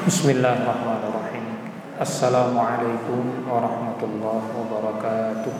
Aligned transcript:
Bismillahirrahmanirrahim. 0.00 1.44
Assalamualaikum 2.00 3.44
warahmatullahi 3.44 4.48
wabarakatuh. 4.48 5.54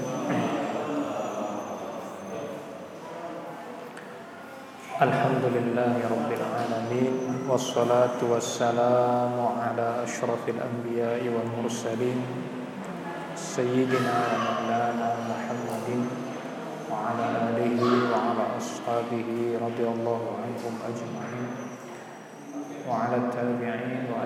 Alhamdulillahi 4.96 6.00
rabbil 6.08 6.40
alamin. 6.40 7.44
Wassalatu 7.44 8.32
wassalamu 8.32 9.60
ala 9.60 10.08
ashrafil 10.08 10.56
anbiya'i 10.56 11.28
wal 11.28 11.60
mursalin. 11.60 12.24
Sayyidina 13.36 14.24
wa 14.24 14.40
maulana 14.40 15.20
Muhammadin 15.20 16.08
Wa 16.88 17.12
ala 17.12 17.52
alihi 17.52 18.08
wa 18.08 18.32
ala 18.32 18.56
ashabihi 18.56 19.60
radiyallahu 19.60 20.32
anhum 20.40 20.74
ajma'in. 20.80 20.96
Wa 20.96 21.28
ala 21.28 21.60
tabi'in 21.60 21.69
wa 22.90 23.06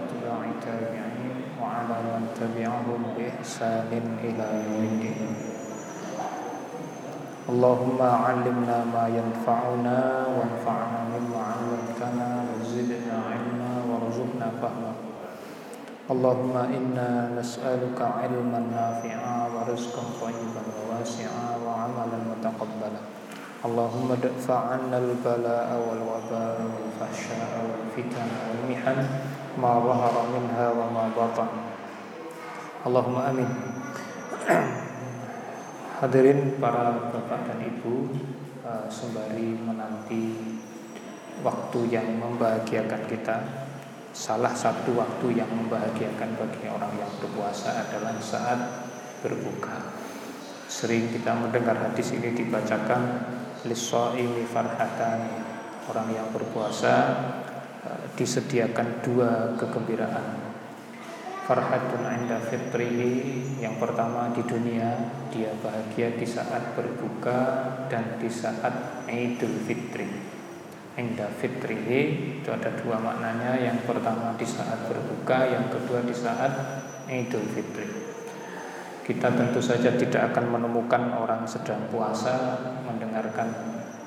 atba'i 0.00 0.56
tabi'in 0.56 1.52
Wa 1.60 1.84
ala 1.84 2.00
man 2.00 2.24
tabi'ahum 2.32 3.12
bi 3.12 3.28
ihsanin 3.28 4.16
ila 4.24 4.46
yawmiddin 4.64 5.54
اللهم 7.44 8.00
علمنا 8.00 8.88
ما 8.88 9.04
ينفعنا 9.04 9.98
وانفعنا 10.32 11.00
مما 11.12 11.40
علمتنا 11.52 12.28
وزدنا 12.56 13.16
علما 13.28 13.72
وارزقنا 13.84 14.48
فهما 14.64 14.92
اللهم 16.04 16.54
إنا 16.56 17.36
نسألك 17.36 17.98
علما 18.00 18.60
نافعا 18.72 19.36
ورزقا 19.54 20.04
طيبا 20.24 20.62
وواسعا 20.72 21.48
وعملا 21.64 22.18
متقبلا. 22.32 23.00
اللهم 23.63 24.07
ادفع 24.11 24.59
عنا 24.71 24.97
البلاء 25.03 25.69
والوباء 25.75 26.57
والفحشاء 26.63 27.51
والفتن 27.67 28.29
والمحن 28.47 28.97
ما 29.59 29.73
ظهر 29.83 30.15
منها 30.31 30.67
وما 30.79 31.05
بطن 31.11 31.49
اللهم 32.87 33.17
امين 33.19 33.51
Hadirin 35.99 36.55
para 36.63 37.11
bapak 37.11 37.43
dan 37.43 37.59
ibu 37.59 38.07
uh, 38.63 38.87
Sembari 38.87 39.51
menanti 39.51 40.31
waktu 41.43 41.79
yang 41.91 42.07
membahagiakan 42.15 43.03
kita 43.03 43.67
Salah 44.15 44.55
satu 44.55 44.95
waktu 44.95 45.35
yang 45.35 45.51
membahagiakan 45.51 46.39
bagi 46.39 46.71
orang 46.71 46.95
yang 46.95 47.11
berpuasa 47.19 47.83
adalah 47.83 48.15
saat 48.23 48.87
berbuka 49.19 49.91
Sering 50.71 51.11
kita 51.11 51.35
mendengar 51.35 51.75
hadis 51.75 52.15
ini 52.15 52.31
dibacakan 52.31 53.35
Lisso'imi 53.64 54.44
farhatan 54.44 55.44
Orang 55.84 56.08
yang 56.16 56.32
berpuasa 56.32 57.12
uh, 57.84 58.04
disediakan 58.16 59.04
dua 59.04 59.52
kegembiraan. 59.60 60.56
Farhatun 61.44 62.08
inda 62.08 62.40
fitrihi 62.40 63.60
yang 63.60 63.76
pertama 63.76 64.32
di 64.32 64.40
dunia 64.48 64.96
dia 65.28 65.52
bahagia 65.60 66.16
di 66.16 66.24
saat 66.24 66.72
berbuka 66.72 67.40
dan 67.92 68.16
di 68.16 68.32
saat 68.32 69.04
Idul 69.12 69.60
Fitri. 69.68 70.08
Inda 70.96 71.28
fitrihi 71.28 72.00
itu 72.40 72.48
ada 72.48 72.72
dua 72.80 72.96
maknanya 72.96 73.60
yang 73.60 73.84
pertama 73.84 74.32
di 74.40 74.48
saat 74.48 74.88
berbuka 74.88 75.52
yang 75.52 75.68
kedua 75.68 76.00
di 76.00 76.16
saat 76.16 76.52
Idul 77.12 77.44
Fitri 77.52 78.03
kita 79.04 79.28
tentu 79.36 79.60
saja 79.60 79.92
tidak 80.00 80.32
akan 80.32 80.56
menemukan 80.56 81.12
orang 81.12 81.44
sedang 81.44 81.92
puasa 81.92 82.56
mendengarkan 82.88 83.52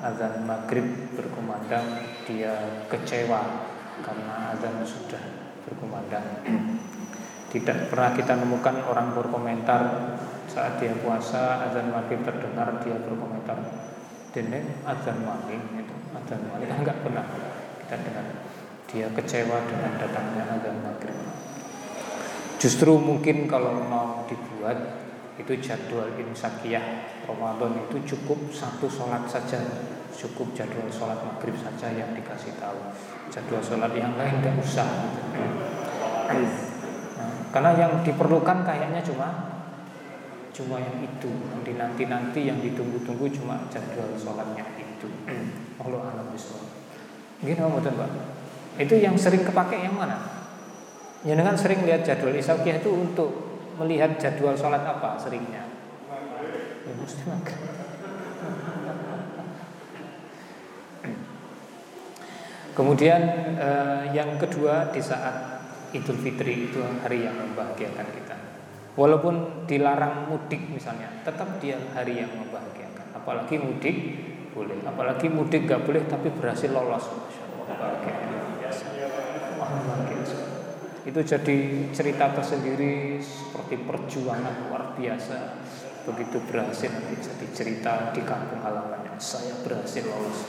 azan 0.02 0.42
maghrib 0.42 1.14
berkumandang 1.14 2.02
dia 2.26 2.82
kecewa 2.90 3.38
karena 4.02 4.58
azan 4.58 4.82
sudah 4.82 5.22
berkumandang. 5.70 6.42
Tidak 7.48 7.94
pernah 7.94 8.10
kita 8.12 8.42
nemukan 8.42 8.84
orang 8.90 9.14
berkomentar 9.14 9.80
saat 10.50 10.82
dia 10.82 10.92
puasa 10.98 11.70
azan 11.70 11.94
maghrib 11.94 12.26
terdengar 12.26 12.82
dia 12.82 12.98
berkomentar 12.98 13.56
dene 14.34 14.82
azan 14.82 15.22
maghrib 15.22 15.62
itu 15.78 15.94
azan 16.10 16.42
maghrib. 16.50 16.74
Enggak 16.74 16.98
pernah 17.06 17.26
kita 17.86 17.96
dengar. 18.02 18.26
Dia 18.90 19.06
kecewa 19.14 19.62
dengan 19.62 19.94
datangnya 19.94 20.44
azan 20.58 20.76
maghrib 20.82 21.27
justru 22.58 22.98
mungkin 22.98 23.46
kalau 23.46 23.78
mau 23.86 24.26
dibuat 24.26 24.76
itu 25.38 25.54
jadwal 25.62 26.10
imsakiyah 26.18 26.82
Ramadan 27.24 27.78
itu 27.86 27.96
cukup 28.14 28.50
satu 28.50 28.90
sholat 28.90 29.22
saja. 29.30 29.62
Cukup 30.10 30.50
jadwal 30.50 30.90
sholat 30.90 31.22
maghrib 31.22 31.54
saja 31.54 31.94
yang 31.94 32.10
dikasih 32.10 32.58
tahu. 32.58 32.90
Jadwal 33.30 33.62
sholat 33.62 33.94
yang 33.94 34.18
lain 34.18 34.42
tidak 34.42 34.58
usah. 34.58 34.88
Gitu. 36.34 36.58
Karena 37.54 37.70
yang 37.78 38.02
diperlukan 38.02 38.66
kayaknya 38.66 38.98
cuma 39.06 39.28
cuma 40.50 40.82
yang 40.82 40.98
itu. 41.06 41.30
Nanti 41.30 41.78
nanti 41.78 42.02
nanti 42.10 42.40
yang 42.50 42.58
ditunggu-tunggu 42.58 43.30
cuma 43.38 43.62
jadwal 43.70 44.10
sholatnya 44.18 44.66
itu. 44.74 45.06
Allah 45.78 46.02
alam 46.10 46.34
gini 47.38 47.62
mau 47.62 47.78
Pak. 47.78 48.10
Itu 48.82 48.98
yang 48.98 49.14
sering 49.14 49.46
kepake 49.46 49.78
yang 49.78 49.94
mana 49.94 50.37
dengan 51.26 51.58
sering 51.58 51.82
lihat 51.82 52.06
jadwal 52.06 52.34
isakiyah 52.34 52.78
itu 52.78 52.90
untuk 52.94 53.30
melihat 53.78 54.14
jadwal 54.18 54.54
sholat 54.54 54.82
apa 54.82 55.18
seringnya 55.18 55.66
ya 56.86 56.92
mesti 56.94 57.22
kemudian 62.78 63.20
eh, 63.58 64.02
yang 64.14 64.38
kedua 64.38 64.94
di 64.94 65.02
saat 65.02 65.58
Idul 65.88 66.20
Fitri 66.20 66.68
itu 66.68 66.84
hari 67.00 67.24
yang 67.24 67.32
membahagiakan 67.32 68.06
kita. 68.12 68.36
Walaupun 68.92 69.64
dilarang 69.64 70.28
mudik 70.28 70.68
misalnya, 70.68 71.08
tetap 71.24 71.56
dia 71.62 71.80
hari 71.96 72.20
yang 72.20 72.28
membahagiakan. 72.28 73.16
Apalagi 73.16 73.56
mudik 73.56 73.96
boleh, 74.52 74.76
apalagi 74.84 75.32
mudik 75.32 75.64
gak 75.64 75.86
boleh 75.86 76.04
tapi 76.04 76.28
berhasil 76.34 76.68
lolos. 76.68 77.08
Itu 81.06 81.20
jadi 81.22 81.58
cerita 81.94 82.34
tersendiri 82.34 83.22
seperti 83.22 83.78
perjuangan 83.84 84.66
luar 84.66 84.98
biasa. 84.98 85.62
Begitu 86.08 86.40
berhasil 86.48 86.88
nanti 86.88 87.14
jadi 87.20 87.46
cerita 87.52 87.92
di 88.16 88.24
kampung 88.24 88.64
halamannya. 88.64 89.14
Saya 89.20 89.54
berhasil 89.62 90.02
lolos. 90.08 90.48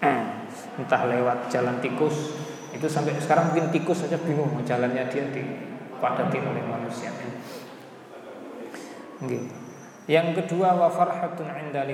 Entah 0.80 1.02
lewat 1.08 1.52
jalan 1.52 1.82
tikus 1.82 2.38
itu 2.72 2.88
sampai 2.88 3.20
sekarang 3.20 3.52
mungkin 3.52 3.68
tikus 3.68 4.00
saja 4.00 4.16
bingung 4.16 4.48
jalannya 4.64 5.04
dia 5.12 5.28
dipadati 5.28 6.38
oleh 6.40 6.64
manusia. 6.64 7.12
Okay. 9.22 9.44
Yang 10.10 10.42
kedua 10.42 10.74
wa 10.74 10.90
farhatun 10.90 11.46
'inda 11.46 11.86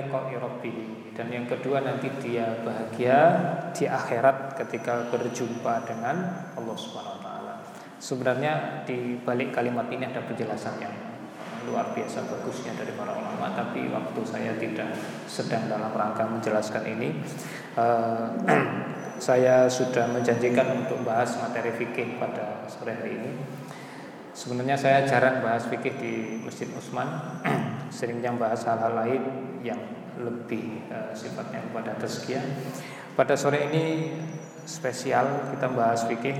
dan 1.13 1.27
yang 1.29 1.45
kedua 1.45 1.83
nanti 1.83 2.09
dia 2.23 2.57
bahagia 2.65 3.19
di 3.69 3.85
akhirat 3.85 4.57
ketika 4.57 5.11
berjumpa 5.13 5.85
dengan 5.85 6.47
Allah 6.57 6.77
Subhanahu. 6.79 7.18
Sebenarnya 7.99 8.83
di 8.87 9.19
balik 9.19 9.51
kalimat 9.51 9.91
ini 9.91 10.07
ada 10.07 10.23
penjelasan 10.23 10.79
yang 10.79 10.95
luar 11.67 11.91
biasa 11.93 12.25
bagusnya 12.25 12.73
dari 12.73 12.95
para 12.95 13.13
ulama 13.13 13.51
tapi 13.53 13.91
waktu 13.91 14.21
saya 14.25 14.55
tidak 14.57 14.89
sedang 15.29 15.69
dalam 15.69 15.91
rangka 15.93 16.25
menjelaskan 16.25 16.81
ini 16.97 17.13
uh, 17.77 18.31
saya 19.19 19.67
sudah 19.67 20.07
menjanjikan 20.09 20.79
untuk 20.79 21.03
bahas 21.03 21.35
materi 21.37 21.75
fikih 21.75 22.17
pada 22.17 22.63
sore 22.71 22.95
hari 22.95 23.19
ini. 23.19 23.31
Sebenarnya 24.31 24.79
saya 24.79 25.03
jarang 25.03 25.43
bahas 25.43 25.67
fikih 25.67 25.99
di 25.99 26.13
Masjid 26.39 26.71
Usman, 26.71 27.07
seringnya 27.95 28.31
bahas 28.39 28.63
hal-hal 28.63 28.95
lain 28.95 29.23
yang 29.59 29.79
lebih 30.15 30.87
uh, 30.87 31.11
sifatnya 31.11 31.59
kepada 31.67 31.99
tazkiyah. 31.99 32.43
Pada 33.19 33.35
sore 33.35 33.67
ini 33.67 34.15
spesial 34.63 35.51
kita 35.51 35.67
bahas 35.75 36.07
fikih 36.07 36.35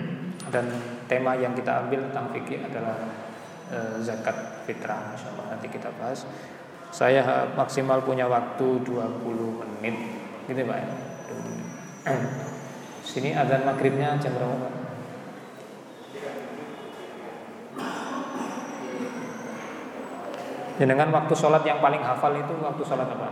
dan 0.54 0.64
tema 1.12 1.36
yang 1.36 1.52
kita 1.52 1.84
ambil 1.84 2.08
tentang 2.08 2.32
fikih 2.32 2.64
adalah 2.64 2.96
uh, 3.68 4.00
zakat 4.00 4.64
fitrah. 4.64 5.12
Insyaallah 5.12 5.52
nanti 5.52 5.68
kita 5.68 5.92
bahas. 6.00 6.24
Saya 6.88 7.52
maksimal 7.52 8.00
punya 8.00 8.24
waktu 8.28 8.80
20 8.84 9.20
menit, 9.80 9.96
gitu 10.48 10.64
Pak. 10.64 10.78
Ya? 10.80 10.88
Sini 13.08 13.36
azan 13.36 13.68
maghribnya 13.68 14.16
jam 14.16 14.32
berapa 14.36 14.56
Pak? 14.56 14.72
Dengan 20.80 21.08
waktu 21.14 21.34
sholat 21.36 21.62
yang 21.68 21.84
paling 21.84 22.00
hafal 22.00 22.32
itu 22.34 22.56
waktu 22.56 22.82
sholat 22.88 23.06
apa? 23.06 23.28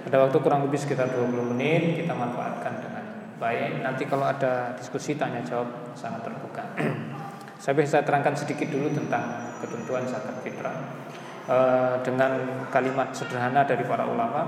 Ada 0.04 0.28
waktu 0.28 0.38
kurang 0.44 0.68
lebih 0.68 0.76
sekitar 0.76 1.08
20 1.08 1.56
menit 1.56 2.04
Kita 2.04 2.12
manfaatkan 2.12 2.84
dengan 2.84 3.04
baik. 3.40 3.80
Nanti 3.80 4.04
kalau 4.04 4.28
ada 4.28 4.76
diskusi 4.76 5.16
tanya 5.16 5.40
jawab 5.40 5.96
Sangat 5.96 6.20
terbuka. 6.28 6.60
Saya 7.62 7.72
bisa 7.78 8.04
terangkan 8.04 8.36
sedikit 8.36 8.68
dulu 8.68 8.92
tentang 8.92 9.56
ketentuan 9.64 10.04
zakat 10.04 10.36
fitrah. 10.44 10.76
E, 11.46 11.56
dengan 12.04 12.32
kalimat 12.68 13.14
sederhana 13.14 13.64
dari 13.64 13.86
para 13.88 14.04
ulama. 14.04 14.42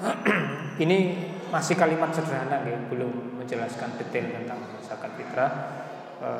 Ini 0.82 0.98
masih 1.52 1.76
kalimat 1.76 2.08
sederhana 2.16 2.64
ya, 2.64 2.80
belum 2.88 3.44
menjelaskan 3.44 4.00
detail 4.00 4.40
tentang 4.40 4.58
zakat 4.80 5.12
fitrah. 5.20 5.52
E, 6.16 6.30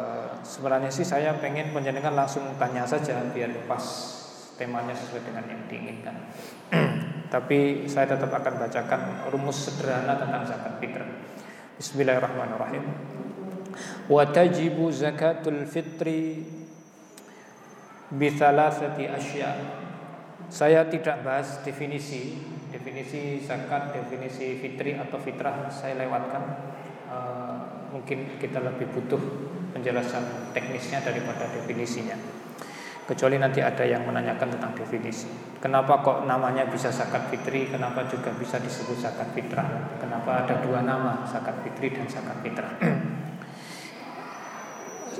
sebenarnya 0.41 0.89
sih 0.89 1.05
saya 1.05 1.37
pengen 1.37 1.77
penjenengan 1.77 2.17
langsung 2.17 2.49
tanya 2.57 2.89
saja 2.89 3.21
biar 3.37 3.69
pas 3.69 3.85
temanya 4.57 4.97
sesuai 4.97 5.21
dengan 5.21 5.45
yang 5.53 5.63
diinginkan. 5.69 6.17
Tapi 7.31 7.87
saya 7.87 8.11
tetap 8.11 8.35
akan 8.35 8.55
bacakan 8.59 9.31
rumus 9.31 9.71
sederhana 9.71 10.19
tentang 10.19 10.43
zakat 10.43 10.83
fitrah. 10.83 11.07
Bismillahirrahmanirrahim. 11.79 12.85
Wa 14.11 14.27
tajibu 14.35 14.91
zakatul 14.91 15.63
fitri 15.71 16.43
bi 18.11 18.29
thalathati 18.35 19.07
asya. 19.07 19.51
Saya 20.51 20.91
tidak 20.91 21.23
bahas 21.23 21.63
definisi 21.63 22.35
definisi 22.75 23.39
zakat, 23.47 23.95
definisi 23.95 24.59
fitri 24.59 24.99
atau 24.99 25.23
fitrah 25.23 25.71
saya 25.71 26.03
lewatkan. 26.03 26.43
Uh, 27.11 27.59
mungkin 27.95 28.39
kita 28.43 28.59
lebih 28.59 28.91
butuh 28.91 29.19
penjelasan 29.71 30.51
teknisnya 30.51 30.99
daripada 30.99 31.47
definisinya. 31.47 32.40
Kecuali 33.11 33.43
nanti 33.43 33.59
ada 33.59 33.83
yang 33.83 34.07
menanyakan 34.07 34.55
tentang 34.55 34.71
definisi. 34.79 35.27
Kenapa 35.59 35.99
kok 35.99 36.31
namanya 36.31 36.71
bisa 36.71 36.95
zakat 36.95 37.27
fitri? 37.27 37.67
Kenapa 37.67 38.07
juga 38.07 38.31
bisa 38.39 38.63
disebut 38.63 39.03
zakat 39.03 39.35
fitrah? 39.35 39.99
Kenapa 39.99 40.47
ada 40.47 40.63
dua 40.63 40.79
nama, 40.79 41.27
zakat 41.27 41.59
fitri 41.67 41.91
dan 41.91 42.07
zakat 42.07 42.39
fitrah? 42.39 42.71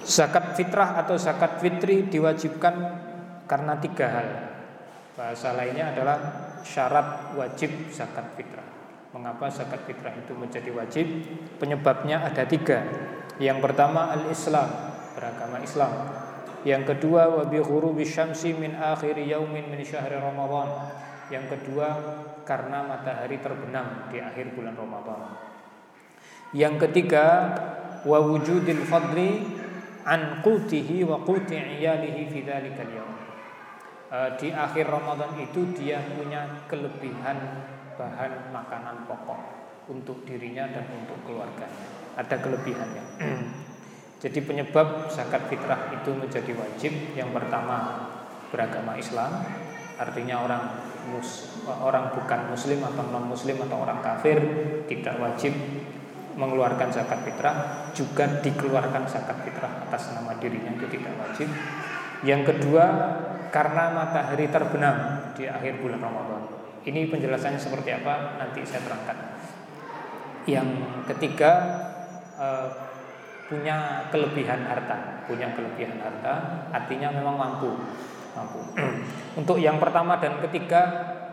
zakat 0.07 0.55
fitrah 0.55 1.03
atau 1.03 1.19
zakat 1.19 1.59
fitri 1.59 2.07
diwajibkan 2.07 2.75
karena 3.51 3.75
tiga 3.83 4.07
hal. 4.07 4.29
Bahasa 5.19 5.59
lainnya 5.59 5.91
adalah 5.91 6.19
syarat 6.63 7.35
wajib 7.35 7.91
zakat 7.91 8.39
fitrah. 8.39 8.71
Mengapa 9.11 9.51
zakat 9.51 9.83
fitrah 9.91 10.15
itu 10.15 10.31
menjadi 10.39 10.71
wajib? 10.71 11.11
Penyebabnya 11.59 12.23
ada 12.23 12.47
tiga. 12.47 12.87
Yang 13.43 13.59
pertama 13.67 14.15
al-Islam, 14.15 14.95
beragama 15.19 15.59
Islam. 15.59 16.30
Yang 16.61 16.97
kedua 16.97 17.33
wa 17.33 17.45
bi 17.49 17.57
ghurubi 17.57 18.05
syamsi 18.05 18.53
min 18.53 18.77
akhir 18.77 19.17
yaumin 19.17 19.73
min 19.73 19.81
syahri 19.81 20.21
Ramadan. 20.21 20.93
Yang 21.33 21.57
kedua 21.57 21.89
karena 22.45 22.85
matahari 22.85 23.41
terbenam 23.41 24.11
di 24.13 24.21
akhir 24.21 24.53
bulan 24.53 24.77
Ramadan. 24.77 25.41
Yang 26.53 26.89
ketiga 26.89 27.27
wa 28.03 28.19
wujudil 28.19 28.83
fadli 28.85 29.47
an 30.05 30.43
qutihi 30.43 31.07
wa 31.07 31.23
quti 31.23 31.81
iyalihi 31.81 32.29
fi 32.29 32.39
dzalikal 32.45 32.91
yaum. 32.93 33.17
Eh, 34.11 34.31
di 34.43 34.49
akhir 34.51 34.91
Ramadan 34.91 35.39
itu 35.39 35.71
dia 35.79 36.03
punya 36.03 36.67
kelebihan 36.67 37.39
bahan 37.95 38.51
makanan 38.51 39.07
pokok 39.07 39.41
untuk 39.87 40.27
dirinya 40.27 40.67
dan 40.67 40.83
untuk 40.91 41.17
keluarganya. 41.25 41.87
Ada 42.19 42.37
kelebihannya. 42.43 43.05
Jadi 44.21 44.45
penyebab 44.45 45.09
zakat 45.09 45.49
fitrah 45.49 45.89
itu 45.97 46.13
menjadi 46.13 46.53
wajib 46.53 46.93
yang 47.17 47.33
pertama 47.33 48.05
beragama 48.53 48.93
Islam, 49.01 49.33
artinya 49.97 50.45
orang 50.45 50.63
mus, 51.09 51.57
orang 51.65 52.13
bukan 52.13 52.53
muslim 52.53 52.85
atau 52.85 53.01
non 53.09 53.25
muslim 53.25 53.57
atau 53.65 53.81
orang 53.81 54.05
kafir 54.05 54.37
tidak 54.85 55.17
wajib 55.17 55.57
mengeluarkan 56.37 56.93
zakat 56.93 57.25
fitrah, 57.25 57.89
juga 57.97 58.29
dikeluarkan 58.45 59.09
zakat 59.09 59.41
fitrah 59.41 59.89
atas 59.89 60.13
nama 60.13 60.37
dirinya 60.37 60.77
itu 60.77 60.85
tidak 60.93 61.17
wajib. 61.17 61.49
Yang 62.21 62.53
kedua 62.53 62.85
karena 63.49 63.89
matahari 63.97 64.53
terbenam 64.53 65.27
di 65.33 65.49
akhir 65.49 65.81
bulan 65.81 66.01
Ramadan. 66.01 66.43
Ini 66.85 67.09
penjelasannya 67.09 67.61
seperti 67.61 67.93
apa 67.97 68.37
nanti 68.37 68.61
saya 68.69 68.85
terangkan. 68.85 69.17
Yang 70.45 70.69
ketiga 71.09 71.51
eh, 72.37 72.90
punya 73.51 74.07
kelebihan 74.15 74.63
harta, 74.63 75.27
punya 75.27 75.51
kelebihan 75.59 75.99
harta, 75.99 76.65
artinya 76.71 77.11
memang 77.11 77.35
mampu, 77.35 77.75
mampu. 78.39 78.63
untuk 79.41 79.59
yang 79.59 79.83
pertama 79.83 80.23
dan 80.23 80.39
ketiga 80.47 80.83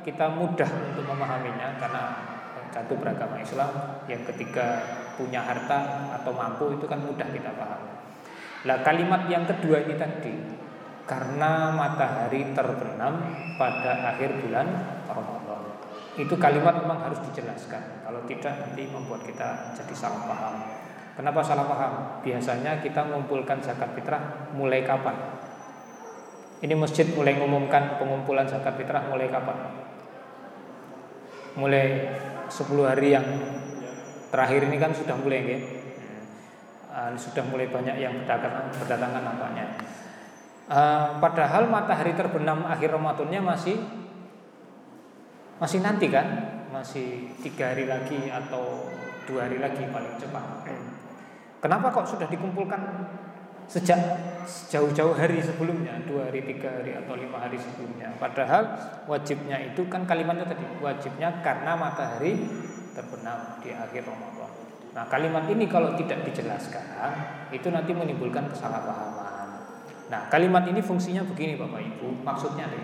kita 0.01 0.25
mudah 0.33 0.65
untuk 0.65 1.05
memahaminya 1.05 1.77
karena 1.77 2.03
satu 2.73 2.93
beragama 2.97 3.41
Islam, 3.41 4.01
yang 4.05 4.21
ketiga 4.33 4.81
punya 5.17 5.41
harta 5.41 6.09
atau 6.13 6.29
mampu 6.33 6.77
itu 6.77 6.85
kan 6.85 7.01
mudah 7.01 7.25
kita 7.29 7.53
paham. 7.57 7.81
Nah 8.69 8.77
kalimat 8.85 9.25
yang 9.29 9.49
kedua 9.49 9.81
ini 9.81 9.97
tadi 9.97 10.33
karena 11.07 11.71
matahari 11.73 12.51
terbenam 12.53 13.17
pada 13.57 14.13
akhir 14.13 14.45
bulan 14.45 14.67
Ramadan. 15.09 15.61
Itu 16.17 16.37
kalimat 16.37 16.81
memang 16.81 17.01
harus 17.01 17.17
dijelaskan. 17.31 18.05
Kalau 18.05 18.21
tidak 18.29 18.53
nanti 18.61 18.85
membuat 18.89 19.25
kita 19.25 19.73
jadi 19.73 19.93
salah 19.97 20.21
paham. 20.27 20.76
Kenapa 21.17 21.41
salah 21.41 21.65
paham? 21.65 22.21
Biasanya 22.21 22.77
kita 22.77 23.01
mengumpulkan 23.09 23.57
zakat 23.57 23.89
fitrah 23.97 24.53
mulai 24.53 24.85
kapan? 24.85 25.17
Ini 26.61 26.77
masjid 26.77 27.09
mulai 27.17 27.33
mengumumkan 27.33 27.97
pengumpulan 27.97 28.45
zakat 28.45 28.77
fitrah 28.77 29.09
mulai 29.09 29.25
kapan? 29.25 29.57
Mulai 31.57 31.85
10 32.53 32.85
hari 32.85 33.17
yang 33.17 33.25
terakhir 34.29 34.69
ini 34.69 34.77
kan 34.77 34.93
sudah 34.93 35.17
mulai 35.17 35.41
ya? 35.41 35.59
sudah 37.13 37.45
mulai 37.45 37.69
banyak 37.69 37.97
yang 38.01 38.13
berdatangan, 38.25 38.73
berdatangan 38.73 39.21
nampaknya. 39.21 39.65
Uh, 40.67 41.21
padahal 41.21 41.69
matahari 41.69 42.17
terbenam 42.17 42.65
akhir 42.65 42.89
Ramadannya 42.89 43.39
masih 43.39 43.77
masih 45.61 45.79
nanti 45.85 46.09
kan, 46.09 46.25
masih 46.73 47.37
tiga 47.45 47.71
hari 47.73 47.85
lagi 47.85 48.33
atau 48.33 48.89
dua 49.29 49.45
hari 49.45 49.61
lagi 49.61 49.85
paling 49.93 50.17
cepat. 50.17 50.67
Kenapa 51.57 51.89
kok 51.89 52.05
sudah 52.05 52.29
dikumpulkan 52.29 52.81
sejak 53.67 53.99
jauh-jauh 54.71 55.11
hari 55.17 55.43
sebelumnya, 55.43 55.99
dua 56.07 56.31
hari, 56.31 56.45
tiga 56.45 56.69
hari 56.79 56.95
atau 56.95 57.17
lima 57.17 57.41
hari 57.41 57.57
sebelumnya? 57.57 58.13
Padahal 58.21 58.63
wajibnya 59.09 59.59
itu 59.59 59.83
kan 59.89 60.05
kalimatnya 60.05 60.45
tadi 60.47 60.63
wajibnya 60.79 61.41
karena 61.41 61.73
matahari 61.75 62.37
terbenam 62.93 63.57
di 63.59 63.73
akhir 63.73 64.05
Ramadan. 64.05 64.51
Nah 64.95 65.05
kalimat 65.09 65.45
ini 65.49 65.65
kalau 65.69 65.93
tidak 65.97 66.25
dijelaskan 66.25 67.13
itu 67.53 67.67
nanti 67.69 67.91
menimbulkan 67.91 68.49
kesalahpahaman. 68.49 69.27
Nah, 70.07 70.31
kalimat 70.31 70.63
ini 70.71 70.79
fungsinya 70.79 71.19
begini 71.27 71.59
Bapak 71.59 71.83
Ibu, 71.83 72.23
maksudnya 72.23 72.71
nih. 72.71 72.83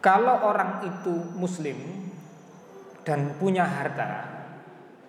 Kalau 0.00 0.48
orang 0.48 0.80
itu 0.88 1.12
muslim 1.36 1.76
dan 3.04 3.36
punya 3.36 3.68
harta 3.68 4.39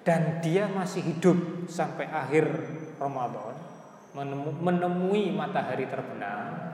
dan 0.01 0.41
dia 0.41 0.65
masih 0.69 1.05
hidup 1.05 1.37
sampai 1.69 2.09
akhir 2.09 2.45
Ramadan 2.97 3.57
menemui 4.61 5.31
matahari 5.31 5.87
terbenam 5.87 6.73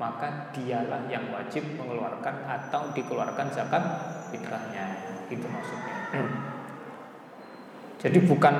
maka 0.00 0.48
dialah 0.56 1.04
yang 1.12 1.28
wajib 1.28 1.66
mengeluarkan 1.76 2.46
atau 2.46 2.88
dikeluarkan 2.96 3.52
zakat 3.52 3.84
fitrahnya 4.32 4.86
itu 5.28 5.44
maksudnya 5.44 5.96
jadi 8.00 8.18
bukan 8.24 8.54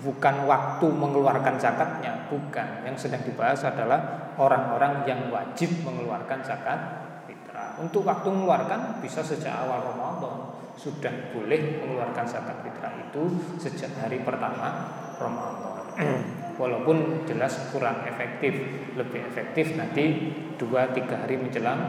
bukan 0.00 0.48
waktu 0.48 0.86
mengeluarkan 0.88 1.60
zakatnya, 1.60 2.26
bukan. 2.32 2.82
Yang 2.82 3.06
sedang 3.06 3.22
dibahas 3.22 3.60
adalah 3.62 4.32
orang-orang 4.40 5.04
yang 5.06 5.30
wajib 5.30 5.70
mengeluarkan 5.84 6.42
zakat 6.42 6.80
fitrah. 7.28 7.78
Untuk 7.78 8.02
waktu 8.02 8.26
mengeluarkan 8.32 9.04
bisa 9.04 9.20
sejak 9.20 9.52
awal 9.52 9.94
Ramadan 9.94 10.53
sudah 10.74 11.30
boleh 11.30 11.80
mengeluarkan 11.80 12.26
zakat 12.26 12.66
fitrah 12.66 12.94
itu 12.98 13.22
sejak 13.62 13.94
hari 14.02 14.20
pertama 14.26 14.90
Ramadan. 15.18 15.94
Walaupun 16.54 17.26
jelas 17.26 17.70
kurang 17.74 18.06
efektif, 18.06 18.54
lebih 18.94 19.20
efektif 19.26 19.74
nanti 19.74 20.30
2-3 20.58 21.22
hari 21.26 21.34
menjelang 21.38 21.80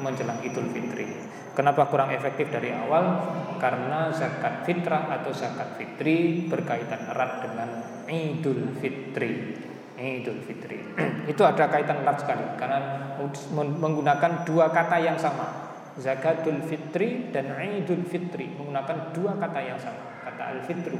menjelang 0.00 0.40
Idul 0.40 0.72
Fitri. 0.72 1.06
Kenapa 1.52 1.90
kurang 1.92 2.08
efektif 2.08 2.48
dari 2.48 2.72
awal? 2.72 3.20
Karena 3.60 4.08
zakat 4.08 4.64
fitrah 4.64 5.12
atau 5.20 5.34
zakat 5.34 5.76
fitri 5.76 6.48
berkaitan 6.48 7.10
erat 7.12 7.44
dengan 7.44 7.68
Idul 8.08 8.72
Fitri. 8.80 9.58
Idul 10.00 10.40
Fitri. 10.40 10.80
Itu 11.30 11.44
ada 11.44 11.68
kaitan 11.68 12.00
erat 12.00 12.24
sekali 12.24 12.56
karena 12.56 13.12
menggunakan 13.52 14.48
dua 14.48 14.72
kata 14.72 14.96
yang 15.04 15.20
sama. 15.20 15.59
Zakatul 15.98 16.62
Fitri 16.62 17.34
dan 17.34 17.50
Idul 17.58 18.06
Fitri 18.06 18.46
menggunakan 18.54 19.10
dua 19.10 19.34
kata 19.34 19.60
yang 19.64 19.80
sama, 19.80 20.22
kata 20.22 20.42
al-fitru. 20.54 20.98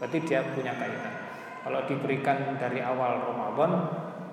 Berarti 0.00 0.18
dia 0.24 0.40
punya 0.56 0.72
kaitan. 0.72 1.14
Kalau 1.62 1.80
diberikan 1.86 2.56
dari 2.56 2.80
awal 2.80 3.22
Ramadan, 3.22 3.70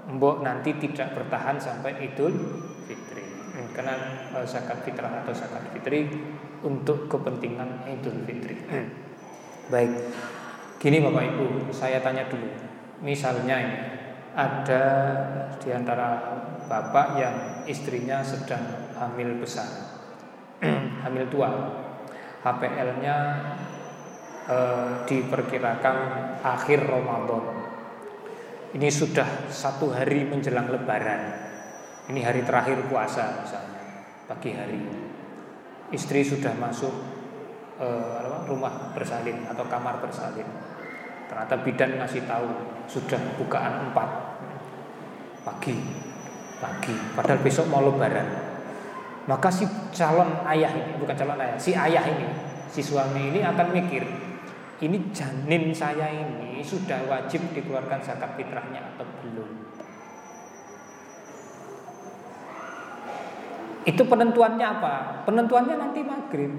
mbok 0.09 0.41
nanti 0.41 0.73
tidak 0.79 1.13
bertahan 1.13 1.59
sampai 1.59 1.99
Idul 1.99 2.33
Fitri. 2.87 3.23
Hmm, 3.49 3.67
karena 3.75 3.93
uh, 4.33 4.45
zakat 4.45 4.85
fitrah 4.87 5.25
atau 5.25 5.33
zakat 5.35 5.61
fitri 5.75 6.07
untuk 6.63 7.11
kepentingan 7.11 7.85
Idul 7.89 8.23
Fitri. 8.23 8.55
Hmm. 8.69 8.87
Baik. 9.69 9.91
Gini 10.79 11.03
Bapak 11.03 11.23
Ibu, 11.35 11.45
saya 11.75 11.99
tanya 11.99 12.23
dulu. 12.31 12.47
Misalnya 13.03 13.55
ini 13.59 13.77
ada 14.33 14.83
di 15.59 15.69
antara 15.75 16.39
bapak 16.69 17.07
yang 17.19 17.35
istrinya 17.65 18.23
sedang 18.23 18.93
hamil 18.95 19.41
besar. 19.41 19.88
hamil 21.03 21.25
tua. 21.31 21.49
HPL-nya 22.39 23.15
eh, 24.47 24.91
diperkirakan 25.03 25.97
akhir 26.39 26.87
Ramadan. 26.87 27.67
Ini 28.69 28.87
sudah 28.87 29.51
satu 29.51 29.91
hari 29.91 30.23
menjelang 30.23 30.71
Lebaran. 30.71 31.35
Ini 32.09 32.25
hari 32.25 32.41
terakhir 32.41 32.87
puasa 32.87 33.43
misalnya, 33.43 34.07
pagi 34.25 34.55
hari. 34.55 34.79
Istri 35.91 36.21
sudah 36.23 36.55
masuk 36.55 36.93
eh, 37.81 38.19
rumah 38.47 38.95
bersalin 38.95 39.43
atau 39.51 39.67
kamar 39.67 39.99
bersalin. 39.99 40.47
Ternyata 41.27 41.61
bidan 41.61 41.99
ngasih 41.99 42.23
tahu 42.25 42.49
sudah 42.89 43.19
bukaan 43.37 43.91
empat 43.91 44.09
pagi, 45.43 45.77
pagi. 46.57 46.95
Padahal 47.13 47.43
besok 47.43 47.67
mau 47.67 47.83
Lebaran. 47.83 48.48
Maka 49.29 49.53
si 49.53 49.69
calon 49.93 50.41
ayah 50.49 50.73
ini, 50.73 50.97
bukan 50.97 51.13
calon 51.13 51.37
ayah, 51.37 51.53
si 51.61 51.77
ayah 51.77 52.01
ini, 52.01 52.25
si 52.65 52.81
suami 52.81 53.29
ini 53.29 53.45
akan 53.45 53.77
mikir, 53.77 54.01
ini 54.81 55.13
janin 55.13 55.69
saya 55.69 56.09
ini 56.09 56.65
sudah 56.65 57.05
wajib 57.05 57.45
dikeluarkan 57.53 58.01
zakat 58.01 58.33
fitrahnya 58.33 58.81
atau 58.97 59.05
belum? 59.21 59.49
Itu 63.85 64.01
penentuannya 64.01 64.65
apa? 64.65 65.21
Penentuannya 65.29 65.77
nanti 65.77 66.01
maghrib. 66.01 66.53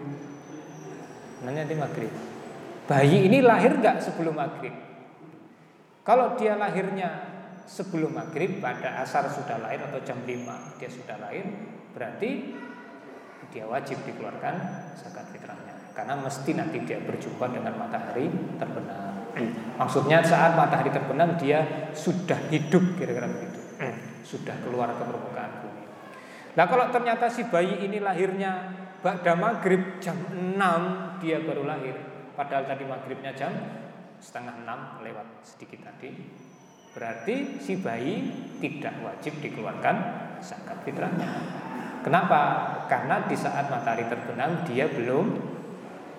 Nanti 1.43 1.75
maghrib. 1.75 2.13
Bayi 2.87 3.27
ini 3.27 3.43
lahir 3.43 3.83
nggak 3.83 3.99
sebelum 3.99 4.39
maghrib? 4.39 4.75
Kalau 6.07 6.39
dia 6.39 6.55
lahirnya 6.55 7.35
sebelum 7.67 8.15
maghrib 8.15 8.63
pada 8.63 9.03
asar 9.03 9.27
sudah 9.27 9.59
lahir 9.59 9.83
atau 9.91 9.99
jam 10.07 10.23
5 10.23 10.79
dia 10.79 10.91
sudah 10.91 11.19
lahir 11.23 11.47
berarti 11.97 12.57
dia 13.51 13.67
wajib 13.67 13.99
dikeluarkan 14.07 14.55
zakat 14.95 15.27
fitrahnya 15.35 15.75
karena 15.91 16.15
mesti 16.17 16.51
nanti 16.55 16.79
dia 16.87 17.03
berjumpa 17.03 17.51
dengan 17.51 17.75
matahari 17.77 18.31
terbenam. 18.57 19.27
Maksudnya 19.77 20.23
saat 20.23 20.55
matahari 20.55 20.89
terbenam 20.95 21.35
dia 21.35 21.91
sudah 21.93 22.39
hidup 22.49 22.95
kira-kira 22.95 23.27
begitu. 23.27 23.61
Sudah 24.23 24.55
keluar 24.63 24.95
ke 24.95 25.03
permukaan 25.03 25.53
bumi. 25.61 25.85
Nah 26.55 26.65
kalau 26.71 26.89
ternyata 26.95 27.27
si 27.27 27.45
bayi 27.51 27.85
ini 27.85 27.99
lahirnya 27.99 28.71
pada 29.01 29.35
maghrib 29.35 29.99
jam 29.99 30.17
6 30.29 31.21
dia 31.25 31.41
baru 31.41 31.65
lahir 31.65 31.97
Padahal 32.37 32.69
tadi 32.69 32.85
maghribnya 32.85 33.33
jam 33.33 33.49
setengah 34.21 34.61
6 35.01 35.05
lewat 35.09 35.41
sedikit 35.41 35.89
tadi 35.89 36.13
Berarti 36.93 37.57
si 37.65 37.81
bayi 37.81 38.29
tidak 38.61 39.01
wajib 39.01 39.41
dikeluarkan 39.41 39.97
zakat 40.45 40.85
fitrahnya 40.85 41.29
Kenapa? 42.01 42.41
Karena 42.89 43.25
di 43.29 43.37
saat 43.37 43.69
matahari 43.69 44.09
terbenam 44.09 44.65
dia 44.65 44.89
belum 44.89 45.27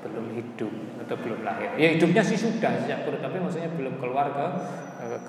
belum 0.02 0.26
hidup 0.34 0.74
atau 1.06 1.16
belum 1.22 1.46
lahir. 1.46 1.78
Ya 1.78 1.94
hidupnya 1.94 2.26
sih 2.26 2.38
sudah 2.38 2.74
sejak 2.82 3.06
perut, 3.06 3.22
tapi 3.22 3.38
maksudnya 3.38 3.70
belum 3.70 4.02
keluar 4.02 4.34
ke 4.34 4.46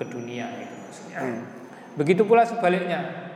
ke 0.01 0.03
dunia 0.09 0.49
itu 0.61 0.75
maksudnya. 0.89 1.19
Hmm. 1.21 1.41
Begitu 1.97 2.21
pula 2.25 2.41
sebaliknya. 2.45 3.29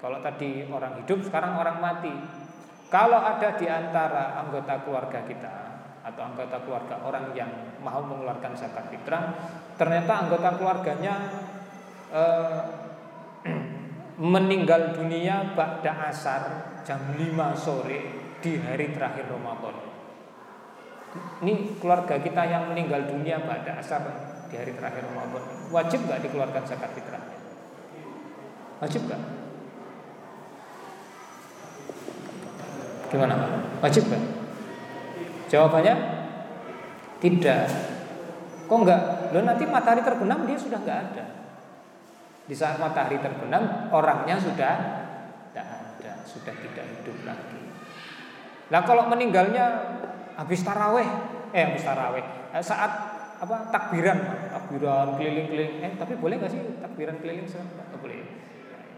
Kalau 0.00 0.24
tadi 0.24 0.64
orang 0.64 1.04
hidup, 1.04 1.20
sekarang 1.28 1.60
orang 1.60 1.76
mati. 1.76 2.12
Kalau 2.88 3.20
ada 3.20 3.54
di 3.60 3.68
antara 3.68 4.40
anggota 4.40 4.80
keluarga 4.82 5.20
kita 5.28 5.54
atau 6.00 6.22
anggota 6.24 6.56
keluarga 6.64 6.96
orang 7.04 7.36
yang 7.36 7.76
mau 7.84 8.00
mengeluarkan 8.00 8.56
zakat 8.56 8.88
fitrah, 8.88 9.36
ternyata 9.76 10.24
anggota 10.24 10.56
keluarganya 10.56 11.14
eh, 12.08 12.60
meninggal 14.20 14.92
dunia 14.92 15.56
pada 15.56 16.12
asar 16.12 16.42
jam 16.84 17.00
5 17.16 17.24
sore 17.56 18.00
di 18.44 18.60
hari 18.60 18.92
terakhir 18.92 19.32
Ramadan. 19.32 19.80
Ini 21.40 21.80
keluarga 21.80 22.20
kita 22.20 22.44
yang 22.44 22.68
meninggal 22.68 23.08
dunia 23.08 23.40
pada 23.42 23.80
asar 23.80 24.04
di 24.52 24.54
hari 24.60 24.76
terakhir 24.76 25.08
Ramadan. 25.08 25.72
Wajib 25.72 26.04
nggak 26.04 26.20
dikeluarkan 26.28 26.62
zakat 26.68 26.92
fitrahnya? 26.92 27.38
Wajib 28.84 29.08
nggak? 29.08 29.22
Gimana? 33.08 33.34
Wajib 33.80 34.04
nggak? 34.04 34.24
Jawabannya 35.48 35.94
tidak. 37.24 37.72
Kok 38.68 38.78
enggak? 38.84 39.02
Lo 39.32 39.40
nanti 39.42 39.64
matahari 39.66 40.04
terbenam 40.04 40.44
dia 40.44 40.60
sudah 40.60 40.78
nggak 40.78 41.00
ada. 41.08 41.24
Di 42.50 42.58
saat 42.58 42.82
matahari 42.82 43.22
terbenam, 43.22 43.86
orangnya 43.94 44.34
sudah 44.34 44.74
tidak 45.54 45.66
ada, 45.70 46.12
sudah 46.26 46.50
tidak 46.50 46.82
hidup 46.98 47.22
lagi. 47.22 47.62
Nah 48.74 48.82
kalau 48.82 49.06
meninggalnya 49.06 49.66
habis 50.34 50.66
taraweh, 50.66 51.06
eh 51.54 51.62
habis 51.70 51.86
taraweh, 51.86 52.26
eh, 52.50 52.58
saat 52.58 52.90
apa 53.38 53.70
takbiran, 53.70 54.50
takbiran 54.50 55.14
keliling-keliling, 55.14 55.78
eh 55.78 55.92
tapi 55.94 56.18
boleh 56.18 56.42
nggak 56.42 56.50
sih 56.50 56.62
takbiran 56.82 57.22
keliling? 57.22 57.46
Nggak 57.46 58.00
boleh. 58.02 58.18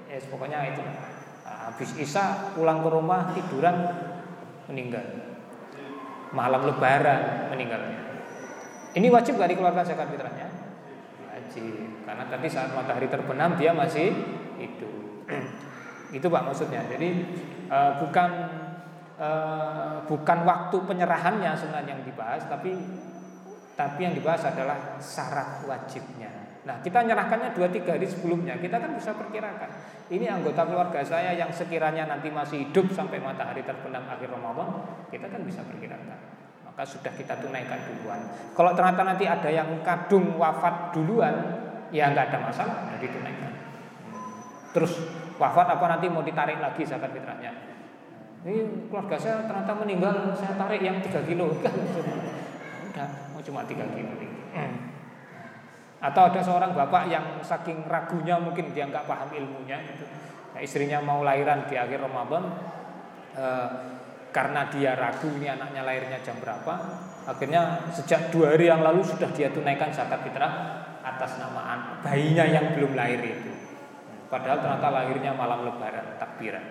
Yes, 0.09 0.29
pokoknya 0.29 0.73
itu. 0.73 0.81
Nah, 0.85 1.73
habis 1.73 1.97
isya 1.97 2.53
pulang 2.53 2.85
ke 2.85 2.89
rumah 2.89 3.33
tiduran 3.33 3.77
meninggal. 4.69 5.05
Malam 6.33 6.69
lebaran 6.69 7.53
meninggalnya. 7.53 8.01
Ini 8.93 9.09
wajib 9.09 9.41
gak 9.41 9.49
dikeluarkan 9.57 9.89
zakat 9.89 10.13
fitrahnya? 10.13 10.52
Wajib 11.43 12.07
karena 12.07 12.25
tadi 12.31 12.47
saat 12.47 12.71
matahari 12.71 13.11
terbenam 13.11 13.59
dia 13.59 13.75
masih 13.75 14.15
hidup. 14.63 15.27
Itu 16.17 16.31
pak 16.31 16.43
maksudnya. 16.47 16.87
Jadi 16.87 17.27
uh, 17.67 17.99
bukan 17.99 18.31
uh, 19.19 19.97
bukan 20.07 20.39
waktu 20.47 20.77
penyerahannya 20.87 21.51
sebenarnya 21.59 21.99
yang 21.99 22.05
dibahas 22.07 22.47
tapi 22.47 22.79
tapi 23.75 24.01
yang 24.07 24.15
dibahas 24.15 24.47
adalah 24.47 24.97
syarat 25.03 25.67
wajibnya. 25.67 26.31
Nah 26.63 26.79
kita 26.79 27.03
nyerahkannya 27.03 27.57
dua 27.59 27.67
tiga 27.75 27.99
hari 27.99 28.07
sebelumnya. 28.07 28.55
Kita 28.63 28.79
kan 28.79 28.95
bisa 28.95 29.11
perkirakan 29.19 29.71
ini 30.13 30.29
anggota 30.29 30.69
keluarga 30.69 31.01
saya 31.01 31.33
yang 31.33 31.49
sekiranya 31.49 32.05
nanti 32.05 32.29
masih 32.29 32.69
hidup 32.69 32.93
sampai 32.93 33.17
matahari 33.17 33.65
terbenam 33.65 34.05
akhir 34.05 34.29
Ramadan 34.29 34.85
kita 35.09 35.25
kan 35.25 35.41
bisa 35.41 35.65
perkirakan 35.65 36.42
maka 36.83 36.99
sudah 36.99 37.15
kita 37.15 37.39
tunaikan 37.39 37.79
duluan. 37.87 38.19
Kalau 38.59 38.75
ternyata 38.75 39.07
nanti 39.07 39.23
ada 39.23 39.47
yang 39.47 39.87
kadung 39.87 40.35
wafat 40.35 40.91
duluan, 40.91 41.31
ya 41.95 42.11
nggak 42.11 42.35
ada 42.35 42.39
masalah, 42.43 42.91
sudah 42.91 42.99
ditunaikan. 42.99 43.55
Terus 44.75 44.99
wafat 45.39 45.79
apa 45.79 45.85
nanti 45.87 46.11
mau 46.11 46.27
ditarik 46.27 46.59
lagi 46.59 46.83
zakat 46.83 47.15
fitrahnya? 47.15 47.55
Ini 48.43 48.91
keluarga 48.91 49.15
saya 49.15 49.47
ternyata 49.47 49.79
meninggal, 49.79 50.35
saya 50.35 50.59
tarik 50.59 50.83
yang 50.83 50.99
3 50.99 51.23
kilo 51.23 51.55
udah 51.55 51.75
mau 53.31 53.39
cuma 53.39 53.63
3 53.63 53.79
kilo 53.79 54.13
Atau 56.03 56.35
ada 56.35 56.41
seorang 56.43 56.75
bapak 56.75 57.07
yang 57.07 57.39
saking 57.47 57.87
ragunya 57.87 58.43
mungkin 58.43 58.75
dia 58.75 58.91
nggak 58.91 59.07
paham 59.07 59.31
ilmunya 59.31 59.79
gitu. 59.87 60.03
Nah, 60.51 60.59
istrinya 60.59 60.99
mau 60.99 61.23
lahiran 61.23 61.63
di 61.71 61.79
akhir 61.79 62.03
Ramadan 62.03 62.43
eh, 63.39 64.02
karena 64.33 64.67
dia 64.73 64.97
ragu 64.97 65.29
ini 65.37 65.47
anaknya 65.47 65.85
lahirnya 65.85 66.19
jam 66.25 66.41
berapa 66.41 66.73
akhirnya 67.29 67.87
sejak 67.93 68.33
dua 68.33 68.57
hari 68.57 68.67
yang 68.73 68.81
lalu 68.83 69.05
sudah 69.05 69.29
dia 69.31 69.53
tunaikan 69.53 69.93
zakat 69.93 70.25
fitrah 70.25 70.83
atas 71.05 71.39
nama 71.39 71.63
bayinya 72.03 72.47
yang 72.47 72.75
belum 72.75 72.95
lahir 72.95 73.21
itu. 73.23 73.53
Padahal 74.31 74.65
ternyata 74.65 74.89
lahirnya 74.89 75.33
malam 75.37 75.69
lebaran 75.69 76.17
takbiran. 76.17 76.65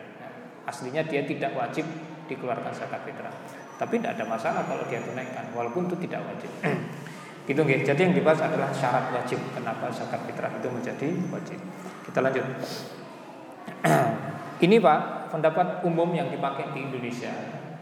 Aslinya 0.66 1.06
dia 1.06 1.22
tidak 1.26 1.54
wajib 1.54 1.86
dikeluarkan 2.26 2.74
zakat 2.74 3.06
fitrah. 3.06 3.34
Tapi 3.78 4.02
tidak 4.02 4.18
ada 4.18 4.26
masalah 4.26 4.62
kalau 4.66 4.86
dia 4.90 5.02
tunaikan 5.02 5.46
walaupun 5.54 5.86
itu 5.92 5.96
tidak 6.08 6.26
wajib. 6.26 6.52
Gitu 7.50 7.58
nggih 7.58 7.82
jadi 7.82 7.98
yang 8.06 8.14
dibahas 8.14 8.46
adalah 8.46 8.70
syarat 8.70 9.10
wajib 9.14 9.42
kenapa 9.54 9.90
zakat 9.90 10.22
fitrah 10.30 10.52
itu 10.54 10.68
menjadi 10.70 11.08
wajib. 11.34 11.60
Kita 12.06 12.20
lanjut. 12.22 12.46
Ini 14.66 14.78
Pak 14.78 15.21
pendapat 15.32 15.82
umum 15.88 16.12
yang 16.12 16.28
dipakai 16.28 16.76
di 16.76 16.92
Indonesia 16.92 17.32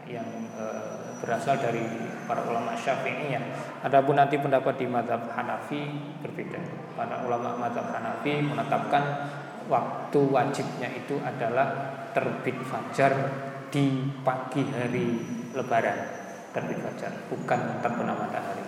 yang 0.06 0.26
e, 0.54 0.64
berasal 1.20 1.58
dari 1.58 1.82
para 2.24 2.46
ulama 2.46 2.72
Syafi'iyah. 2.78 3.42
Adapun 3.84 4.16
nanti 4.16 4.38
pendapat 4.38 4.78
di 4.78 4.86
mazhab 4.86 5.28
Hanafi 5.34 5.90
berbeda. 6.22 6.62
Para 6.94 7.26
ulama 7.26 7.58
mazhab 7.58 7.90
Hanafi 7.90 8.40
menetapkan 8.40 9.02
waktu 9.66 10.20
wajibnya 10.30 10.88
itu 10.94 11.18
adalah 11.20 11.98
terbit 12.14 12.56
fajar 12.64 13.12
di 13.68 14.08
pagi 14.22 14.64
hari 14.70 15.20
lebaran. 15.52 15.98
Terbit 16.50 16.78
fajar 16.82 17.12
bukan 17.30 17.82
terbenam 17.82 18.16
matahari. 18.18 18.64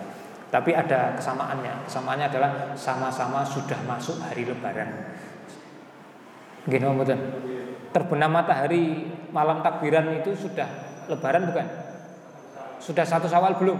Tapi 0.53 0.71
ada 0.77 1.17
kesamaannya. 1.17 1.89
Kesamaannya 1.89 2.27
adalah 2.29 2.51
sama-sama 2.77 3.41
sudah 3.41 3.79
masuk 3.89 4.21
hari 4.21 4.45
lebaran. 4.45 5.09
Gini 6.69 6.85
terbenam 7.93 8.33
matahari 8.33 9.07
malam 9.29 9.61
takbiran 9.61 10.09
itu 10.19 10.33
sudah 10.33 10.67
lebaran 11.07 11.47
bukan? 11.47 11.67
Sudah 12.81 13.05
satu 13.05 13.29
sawal 13.29 13.55
belum? 13.55 13.79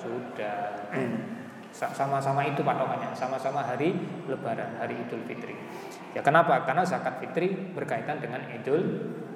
Sudah. 0.00 0.88
Sama-sama 1.70 2.42
itu 2.44 2.66
patokannya, 2.66 3.14
sama-sama 3.14 3.62
hari 3.62 3.94
lebaran, 4.26 4.74
hari 4.82 4.98
Idul 5.06 5.22
Fitri. 5.22 5.54
Ya 6.12 6.20
kenapa? 6.20 6.66
Karena 6.66 6.82
zakat 6.82 7.22
fitri 7.22 7.54
berkaitan 7.72 8.18
dengan 8.18 8.42
Idul 8.50 8.82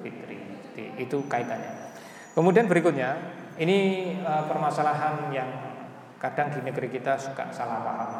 Fitri. 0.03 0.35
Itu 0.99 1.23
kaitannya. 1.31 1.95
Kemudian 2.35 2.67
berikutnya, 2.67 3.15
ini 3.55 4.11
uh, 4.19 4.43
permasalahan 4.51 5.31
yang 5.31 5.47
kadang 6.19 6.51
di 6.51 6.59
negeri 6.67 6.91
kita 6.91 7.15
suka 7.15 7.47
salah 7.55 7.79
paham. 7.79 8.11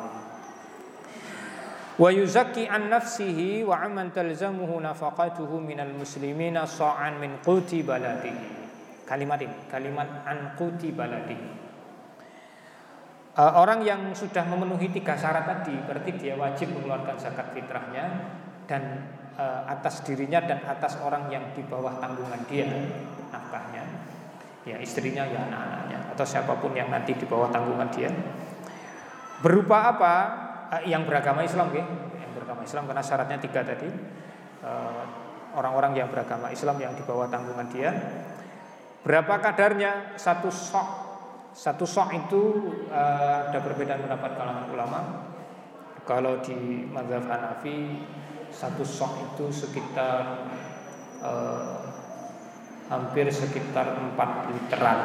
Wa 1.95 2.11
yuzakki 2.11 2.67
an 2.67 2.91
nafsihi 2.91 3.63
wa 3.63 3.79
amman 3.79 4.11
talzamuhu 4.11 4.83
nafaqatuhu 4.83 5.63
minal 5.63 5.95
muslimina 5.95 6.67
sa'an 6.67 7.23
min 7.23 7.39
quti 7.39 7.87
baladihi. 7.87 8.67
Kalimat 9.07 9.39
ini, 9.39 9.57
kalimat 9.71 10.27
an 10.27 10.59
quti 10.59 10.91
baladihi. 10.91 11.47
Uh, 13.35 13.51
orang 13.59 13.83
yang 13.83 14.15
sudah 14.15 14.47
memenuhi 14.47 14.95
tiga 14.95 15.19
syarat 15.19 15.43
tadi 15.43 15.75
berarti 15.83 16.15
dia 16.15 16.39
wajib 16.39 16.71
mengeluarkan 16.71 17.19
zakat 17.19 17.51
fitrahnya 17.51 18.31
dan 18.63 19.03
uh, 19.35 19.67
atas 19.67 20.07
dirinya 20.07 20.39
dan 20.39 20.63
atas 20.63 20.95
orang 21.03 21.27
yang 21.27 21.43
di 21.51 21.59
bawah 21.67 21.99
tanggungan 21.99 22.39
dia 22.47 22.63
nafkahnya 23.35 23.83
ya 24.65 24.79
istrinya 24.81 25.27
ya 25.29 25.45
anak-anaknya 25.51 25.99
atau 26.15 26.25
siapa 26.25 26.57
pun 26.57 26.73
yang 26.73 26.89
nanti 26.89 27.13
di 27.13 27.27
bawah 27.27 27.51
tanggungan 27.53 27.91
dia 27.93 28.09
berupa 29.43 29.93
apa 29.93 30.13
eh, 30.15 30.44
yang 30.83 31.07
beragama 31.07 31.45
Islam 31.45 31.71
ya 31.71 31.85
yang 32.19 32.31
beragama 32.35 32.67
Islam 32.67 32.83
karena 32.89 33.03
syaratnya 33.05 33.37
tiga 33.39 33.61
tadi. 33.63 33.89
Eh, 34.65 35.03
orang-orang 35.55 35.95
yang 35.95 36.11
beragama 36.11 36.51
Islam 36.51 36.75
yang 36.83 36.93
di 36.97 37.03
bawah 37.07 37.31
tanggungan 37.31 37.71
dia. 37.71 37.95
Berapa 39.05 39.39
kadarnya? 39.39 40.19
Satu 40.19 40.51
sok. 40.51 41.05
Satu 41.55 41.87
sok 41.87 42.11
itu 42.11 42.41
eh, 42.91 43.37
ada 43.51 43.59
perbedaan 43.63 44.03
pendapat 44.03 44.31
kalangan 44.35 44.67
ulama. 44.73 44.99
Kalau 46.05 46.37
di 46.43 46.85
mazhab 46.91 47.25
Hanafi 47.25 48.03
satu 48.53 48.85
sok 48.85 49.33
itu 49.33 49.49
sekitar 49.49 50.47
hampir 52.85 53.25
sekitar 53.33 53.97
4 54.13 54.53
literan. 54.53 54.99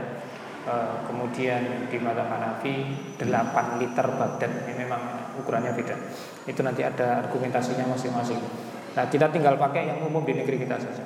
E, 0.63 0.73
kemudian 1.03 1.91
di 1.91 1.97
mazhab 1.99 2.31
Hanafi 2.31 2.73
8 3.19 3.81
liter 3.83 4.07
Baghdad. 4.15 4.51
Ini 4.71 4.73
memang 4.87 5.35
ukurannya 5.35 5.75
beda. 5.75 5.95
Itu 6.47 6.63
nanti 6.63 6.87
ada 6.87 7.27
argumentasinya 7.27 7.83
masing-masing. 7.91 8.39
Nah, 8.93 9.05
kita 9.09 9.27
tinggal 9.33 9.57
pakai 9.57 9.89
yang 9.89 9.99
umum 10.05 10.23
di 10.23 10.37
negeri 10.37 10.63
kita 10.63 10.77
saja. 10.79 11.03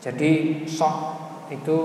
Jadi 0.00 0.62
sok 0.64 0.94
itu 1.50 1.78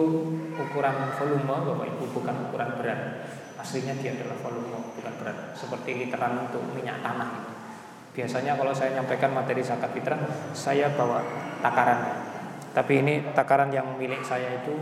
ukuran 0.58 1.14
volume 1.18 1.46
Bapak 1.46 1.90
Ibu 1.98 2.06
bukan 2.14 2.36
ukuran 2.50 2.70
berat. 2.78 3.26
Aslinya 3.58 3.94
dia 3.98 4.14
adalah 4.14 4.38
volume 4.42 4.78
bukan 4.98 5.14
berat. 5.22 5.38
Seperti 5.58 6.06
literan 6.06 6.50
untuk 6.50 6.62
minyak 6.74 7.02
tanah. 7.02 7.51
Biasanya 8.12 8.60
kalau 8.60 8.76
saya 8.76 9.00
nyampaikan 9.00 9.32
materi 9.32 9.64
zakat 9.64 9.96
fitrah, 9.96 10.20
saya 10.52 10.92
bawa 10.92 11.24
takaran. 11.64 12.28
Tapi 12.76 13.00
ini 13.00 13.14
takaran 13.32 13.72
yang 13.72 13.96
milik 13.96 14.20
saya 14.20 14.60
itu 14.60 14.76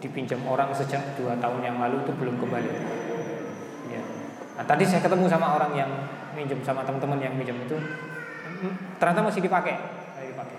dipinjam 0.00 0.40
orang 0.48 0.72
sejak 0.72 1.12
dua 1.20 1.36
tahun 1.36 1.60
yang 1.60 1.76
lalu 1.76 2.00
itu 2.00 2.12
belum 2.16 2.40
kembali. 2.40 2.72
Ya. 3.92 4.00
Nah, 4.56 4.64
tadi 4.64 4.88
saya 4.88 5.04
ketemu 5.04 5.28
sama 5.28 5.60
orang 5.60 5.76
yang 5.76 5.90
minjem 6.32 6.64
sama 6.64 6.80
teman-teman 6.80 7.20
yang 7.20 7.36
minjem 7.36 7.60
itu, 7.68 7.76
ternyata 8.96 9.20
masih 9.28 9.44
dipakai, 9.44 9.76
dipakai. 10.16 10.58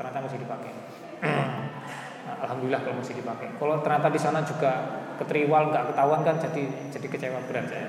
Ternyata 0.00 0.18
masih 0.24 0.38
dipakai. 0.40 0.72
Nah, 1.20 1.48
Alhamdulillah 2.48 2.80
kalau 2.80 2.96
masih 3.04 3.12
dipakai. 3.12 3.52
Kalau 3.60 3.76
ternyata 3.84 4.08
di 4.08 4.20
sana 4.20 4.40
juga 4.40 4.72
keteriwal 5.20 5.68
nggak 5.68 5.84
ketahuan 5.92 6.24
kan 6.24 6.40
jadi 6.48 6.64
jadi 6.96 7.06
kecewa 7.12 7.44
berat 7.44 7.68
saya. 7.68 7.88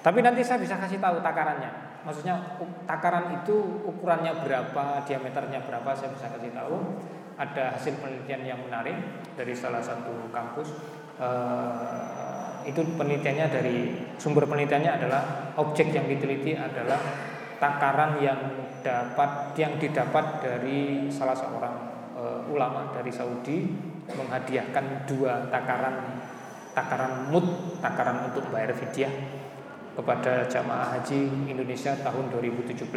Tapi 0.00 0.24
nanti 0.24 0.40
saya 0.40 0.56
bisa 0.56 0.80
kasih 0.80 0.96
tahu 0.96 1.20
takarannya 1.20 1.89
maksudnya 2.04 2.58
takaran 2.88 3.42
itu 3.42 3.84
ukurannya 3.84 4.40
berapa, 4.40 5.04
diameternya 5.04 5.64
berapa 5.64 5.90
saya 5.92 6.10
bisa 6.14 6.26
kasih 6.32 6.52
tahu. 6.52 6.76
Ada 7.40 7.80
hasil 7.80 7.96
penelitian 8.04 8.44
yang 8.44 8.60
menarik 8.60 8.96
dari 9.32 9.56
salah 9.56 9.80
satu 9.80 10.28
kampus. 10.28 10.76
Uh, 11.20 12.60
itu 12.68 12.84
penelitiannya 12.96 13.46
dari 13.48 13.76
sumber 14.20 14.44
penelitiannya 14.44 14.92
adalah 15.00 15.22
objek 15.56 15.88
yang 15.96 16.04
diteliti 16.04 16.52
adalah 16.52 17.00
takaran 17.56 18.20
yang 18.20 18.40
dapat 18.80 19.56
yang 19.56 19.76
didapat 19.76 20.40
dari 20.44 21.08
salah 21.08 21.36
seorang 21.36 21.76
uh, 22.16 22.40
ulama 22.48 22.92
dari 22.92 23.12
Saudi 23.12 23.68
menghadiahkan 24.08 25.08
dua 25.08 25.48
takaran 25.48 26.20
takaran 26.72 27.28
mut 27.28 27.76
takaran 27.80 28.32
untuk 28.32 28.48
bayar 28.52 28.72
fidyah 28.72 29.39
kepada 30.00 30.48
jamaah 30.48 30.96
haji 30.96 31.28
Indonesia 31.44 31.92
tahun 32.00 32.32
2017 32.32 32.88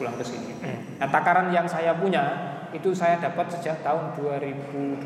pulang 0.00 0.16
ke 0.16 0.24
sini. 0.24 0.56
Nah, 0.96 1.08
takaran 1.12 1.52
yang 1.52 1.68
saya 1.68 1.92
punya 2.00 2.56
itu 2.72 2.96
saya 2.96 3.20
dapat 3.20 3.52
sejak 3.52 3.84
tahun 3.84 4.16
2012. 4.16 5.04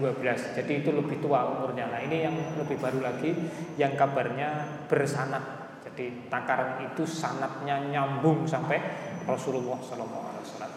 Jadi 0.55 0.73
itu 0.87 0.90
lebih 0.94 1.18
tua 1.18 1.42
umurnya. 1.51 1.90
Nah, 1.90 1.99
ini 1.99 2.23
yang 2.23 2.37
lebih 2.55 2.79
baru 2.79 3.03
lagi 3.03 3.35
yang 3.75 3.99
kabarnya 3.99 4.83
bersanat. 4.87 5.42
Jadi 5.83 6.31
takaran 6.31 6.87
itu 6.87 7.03
sanatnya 7.03 7.83
nyambung 7.90 8.47
sampai 8.47 8.79
Rasulullah 9.27 9.83
Sallallahu 9.83 10.25
Alaihi 10.31 10.44
Wasallam. 10.47 10.70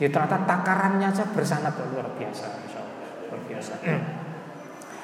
Ya 0.00 0.08
ternyata 0.08 0.48
takarannya 0.48 1.12
saja 1.12 1.28
bersanat 1.34 1.76
luar 1.92 2.08
biasa, 2.16 2.46
luar 3.28 3.42
biasa. 3.44 3.74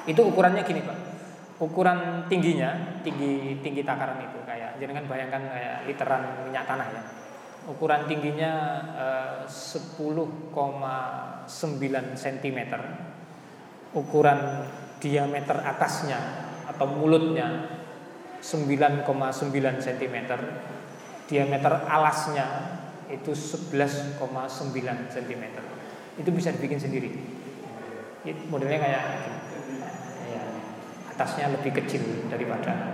itu 0.07 0.21
ukurannya 0.23 0.63
gini 0.63 0.81
pak 0.87 0.97
ukuran 1.59 2.29
tingginya 2.29 3.01
tinggi 3.01 3.59
tinggi 3.59 3.81
takaran 3.81 4.21
itu 4.21 4.36
jangan 4.77 5.03
bayangkan 5.09 5.43
kayak 5.49 5.77
literan 5.89 6.23
minyak 6.47 6.65
tanah 6.65 6.87
ya. 6.89 7.03
Ukuran 7.67 8.07
tingginya 8.07 8.53
eh, 8.95 9.43
10,9 9.43 9.97
cm 12.15 12.59
ukuran 13.95 14.39
diameter 15.01 15.57
atasnya 15.63 16.19
atau 16.67 16.87
mulutnya 16.87 17.79
9,9 18.39 19.03
cm 19.83 20.15
diameter 21.27 21.73
alasnya 21.87 22.45
itu 23.07 23.31
11,9 23.31 24.19
cm 25.11 25.43
itu 26.17 26.29
bisa 26.33 26.49
dibikin 26.55 26.79
sendiri. 26.81 27.09
Modelnya 28.51 28.79
kayak 28.83 29.03
tasnya 31.17 31.49
lebih 31.49 31.73
kecil 31.81 32.29
daripada. 32.29 32.93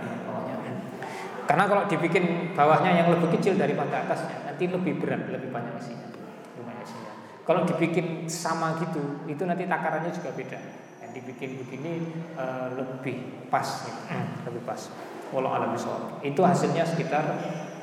Karena 1.44 1.64
kalau 1.68 1.84
dibikin 1.84 2.56
bawahnya 2.56 3.04
yang 3.04 3.08
lebih 3.12 3.36
kecil 3.38 3.60
daripada 3.60 4.04
atasnya, 4.08 4.48
nanti 4.48 4.64
lebih 4.64 4.96
berat, 4.96 5.28
lebih 5.28 5.52
banyak 5.52 5.76
isinya. 5.76 6.08
Banyak 6.56 6.84
isinya. 6.84 7.12
Kalau 7.44 7.60
dibikin 7.68 8.24
sama 8.24 8.80
gitu, 8.80 9.28
itu 9.28 9.42
nanti 9.44 9.68
takarannya 9.68 10.08
juga 10.12 10.32
beda. 10.32 10.58
Yang 11.04 11.10
dibikin 11.20 11.50
begini 11.60 11.92
uh, 12.40 12.72
lebih 12.72 13.48
pas, 13.52 13.84
gitu. 13.84 14.00
lebih 14.48 14.62
pas. 14.64 14.80
Walau 15.32 15.52
alam 15.52 15.76
Itu 16.24 16.40
hasilnya 16.46 16.86
sekitar 16.88 17.24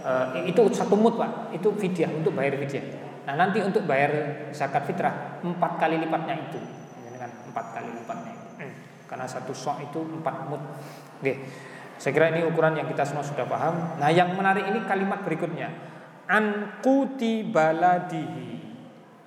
uh, 0.02 0.34
itu 0.48 0.62
satu 0.74 0.98
mut 0.98 1.22
pak, 1.22 1.54
itu 1.54 1.70
fidyah 1.78 2.10
untuk 2.10 2.34
bayar 2.34 2.58
fidyah. 2.58 2.86
Nah 3.30 3.38
nanti 3.38 3.62
untuk 3.62 3.86
bayar 3.86 4.42
zakat 4.50 4.90
fitrah 4.90 5.38
empat 5.46 5.78
kali 5.78 6.02
lipatnya 6.02 6.50
itu, 6.50 6.58
dengan 7.06 7.30
empat 7.54 7.66
kali 7.78 7.90
lipatnya 7.94 8.34
itu. 8.34 8.48
Karena 9.06 9.28
satu 9.28 9.52
sok 9.54 9.92
itu 9.92 10.00
empat 10.02 10.36
mut. 10.50 10.64
Oke. 11.22 11.34
Saya 12.02 12.18
kira 12.18 12.34
ini 12.34 12.42
ukuran 12.50 12.74
yang 12.74 12.90
kita 12.90 13.06
semua 13.06 13.22
sudah 13.22 13.46
paham. 13.46 14.02
Nah, 14.02 14.10
yang 14.10 14.34
menarik 14.34 14.66
ini 14.66 14.90
kalimat 14.90 15.22
berikutnya. 15.22 15.70
Ankuti 16.26 17.46
baladihi. 17.46 18.58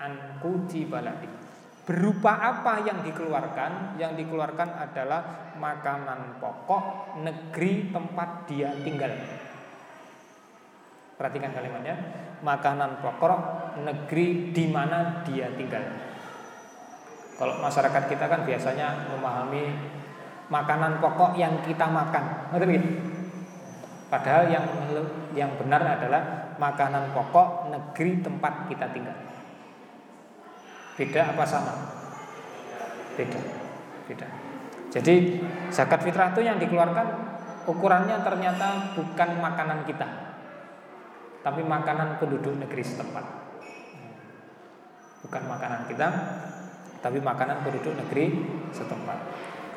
Ankuti 0.03 0.83
baladihi. 0.83 1.39
Berupa 1.87 2.35
apa 2.35 2.83
yang 2.83 3.07
dikeluarkan? 3.07 3.95
Yang 3.95 4.27
dikeluarkan 4.27 4.75
adalah 4.75 5.55
makanan 5.55 6.43
pokok 6.43 7.15
negeri 7.23 7.95
tempat 7.95 8.51
dia 8.51 8.75
tinggal. 8.83 9.23
Perhatikan 11.15 11.55
kalimatnya. 11.55 11.95
Makanan 12.43 12.99
pokok 12.99 13.39
negeri 13.87 14.51
di 14.51 14.67
mana 14.67 15.23
dia 15.23 15.47
tinggal. 15.55 15.95
Kalau 17.39 17.55
masyarakat 17.63 18.03
kita 18.11 18.27
kan 18.27 18.43
biasanya 18.43 19.15
memahami 19.15 19.95
makanan 20.49 21.01
pokok 21.01 21.37
yang 21.39 21.61
kita 21.65 21.87
makan, 21.89 22.53
Padahal 24.13 24.47
yang 24.47 24.63
yang 25.35 25.51
benar 25.59 25.83
adalah 25.83 26.55
makanan 26.61 27.11
pokok 27.11 27.73
negeri 27.73 28.23
tempat 28.23 28.71
kita 28.71 28.87
tinggal. 28.95 29.17
Beda 30.95 31.35
apa 31.35 31.43
sama? 31.43 31.75
Beda. 33.19 33.41
Beda. 34.07 34.29
Jadi 34.95 35.43
zakat 35.75 36.07
fitrah 36.07 36.31
itu 36.31 36.47
yang 36.47 36.63
dikeluarkan 36.63 37.07
ukurannya 37.67 38.23
ternyata 38.23 38.95
bukan 38.95 39.31
makanan 39.43 39.83
kita. 39.83 40.07
Tapi 41.43 41.61
makanan 41.67 42.23
penduduk 42.23 42.55
negeri 42.55 42.87
setempat. 42.87 43.25
Bukan 45.27 45.43
makanan 45.49 45.89
kita, 45.91 46.09
tapi 47.03 47.19
makanan 47.19 47.65
penduduk 47.65 47.97
negeri 47.97 48.45
setempat. 48.71 49.19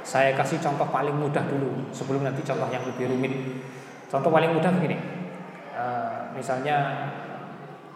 Saya 0.08 0.32
kasih 0.40 0.64
contoh 0.64 0.88
paling 0.88 1.20
mudah 1.20 1.44
dulu 1.52 1.92
sebelum 1.92 2.24
nanti 2.24 2.40
contoh 2.40 2.72
yang 2.72 2.80
lebih 2.88 3.12
rumit. 3.12 3.60
Contoh 4.08 4.32
paling 4.32 4.56
mudah 4.56 4.72
begini. 4.80 4.96
Uh, 5.76 6.32
misalnya 6.32 7.12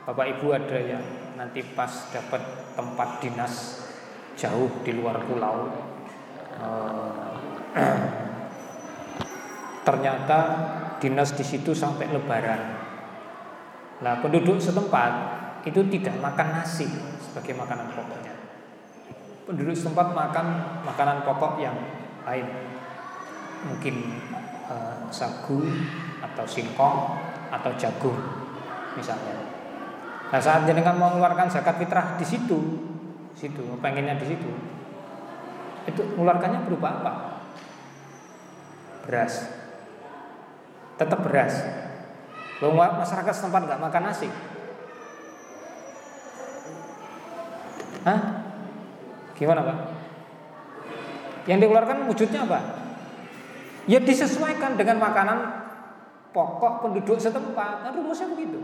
Bapak 0.03 0.27
Ibu 0.35 0.51
ada 0.51 0.75
yang 0.75 0.99
nanti 1.39 1.63
pas 1.71 2.11
dapat 2.11 2.43
tempat 2.75 3.23
dinas 3.23 3.79
jauh 4.35 4.67
di 4.83 4.91
luar 4.91 5.23
pulau 5.23 5.71
uh, 6.59 7.31
ternyata 9.87 10.39
dinas 10.99 11.31
di 11.31 11.47
situ 11.47 11.71
sampai 11.71 12.11
lebaran. 12.11 12.61
Nah, 14.03 14.19
penduduk 14.19 14.59
setempat 14.59 15.11
itu 15.63 15.79
tidak 15.87 16.19
makan 16.19 16.59
nasi 16.59 16.91
sebagai 17.23 17.55
makanan 17.55 17.87
pokoknya. 17.95 18.35
Penduduk 19.47 19.79
setempat 19.79 20.11
makan 20.11 20.45
makanan 20.83 21.23
pokok 21.23 21.55
yang 21.63 22.00
lain. 22.27 22.47
Mungkin 23.61 23.95
uh, 24.65 25.05
sagu 25.13 25.61
atau 26.21 26.45
singkong 26.49 27.17
atau 27.53 27.71
jagung 27.77 28.17
misalnya. 28.97 29.35
Nah 30.31 30.39
saat 30.39 30.63
jenengan 30.63 30.95
mau 30.95 31.11
mengeluarkan 31.11 31.51
zakat 31.51 31.77
fitrah 31.77 32.15
di 32.15 32.25
situ, 32.25 32.59
situ 33.35 33.63
pengennya 33.83 34.15
di 34.15 34.31
situ, 34.31 34.49
itu 35.85 36.01
mengeluarkannya 36.15 36.63
berupa 36.63 37.03
apa? 37.03 37.13
Beras, 39.05 39.49
tetap 40.95 41.19
beras. 41.25 41.53
Bahwa 42.61 43.01
masyarakat 43.01 43.33
setempat 43.33 43.61
nggak 43.67 43.81
makan 43.81 44.03
nasi. 44.05 44.29
Hah? 48.05 48.19
Gimana 49.37 49.61
pak? 49.65 49.77
Yang 51.49 51.67
dikeluarkan 51.67 52.05
wujudnya 52.05 52.45
apa? 52.45 52.59
Ya 53.89 53.97
disesuaikan 53.97 54.77
dengan 54.77 55.01
makanan 55.01 55.37
pokok 56.31 56.85
penduduk 56.85 57.17
setempat. 57.17 57.87
Kan 57.87 57.91
rumusnya 57.97 58.29
begitu. 58.29 58.61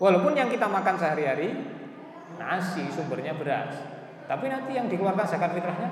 Walaupun 0.00 0.34
yang 0.34 0.50
kita 0.50 0.66
makan 0.66 0.98
sehari-hari 0.98 1.54
nasi 2.34 2.82
sumbernya 2.90 3.36
beras, 3.38 3.78
tapi 4.26 4.50
nanti 4.50 4.74
yang 4.74 4.90
dikeluarkan 4.90 5.22
zakat 5.22 5.54
fitrahnya 5.54 5.90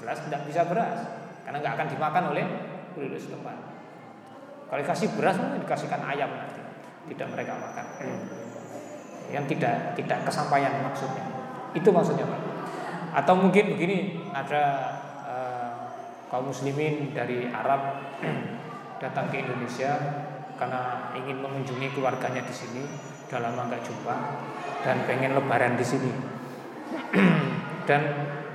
jelas 0.00 0.18
tidak 0.24 0.40
bisa 0.48 0.64
beras 0.64 0.98
karena 1.44 1.60
nggak 1.60 1.74
akan 1.76 1.88
dimakan 1.92 2.24
oleh 2.32 2.44
penduduk 2.96 3.20
setempat. 3.20 3.56
Kalau 4.70 4.80
dikasih 4.80 5.12
beras 5.18 5.36
mungkin 5.36 5.60
dikasihkan 5.68 6.00
ayam 6.08 6.30
nanti, 6.32 6.62
tidak 7.12 7.28
mereka 7.36 7.52
makan. 7.60 7.86
Yang 9.28 9.44
tidak 9.56 9.92
tidak 9.98 10.18
kesampaian 10.24 10.72
maksudnya. 10.80 11.24
Itu 11.76 11.92
maksudnya 11.92 12.24
Pak. 12.24 12.53
Atau 13.14 13.38
mungkin 13.38 13.78
begini, 13.78 14.26
ada 14.34 14.90
uh, 15.22 15.72
kaum 16.34 16.50
muslimin 16.50 17.14
dari 17.14 17.46
Arab 17.46 18.02
datang 19.02 19.30
ke 19.30 19.38
Indonesia 19.38 19.94
karena 20.58 21.14
ingin 21.14 21.38
mengunjungi 21.38 21.94
keluarganya 21.94 22.42
di 22.42 22.54
sini, 22.54 22.82
sudah 23.26 23.38
lama 23.38 23.70
nggak 23.70 23.82
jumpa 23.86 24.14
dan 24.82 25.06
pengen 25.06 25.38
lebaran 25.38 25.78
di 25.78 25.86
sini. 25.86 26.10
dan 27.88 28.02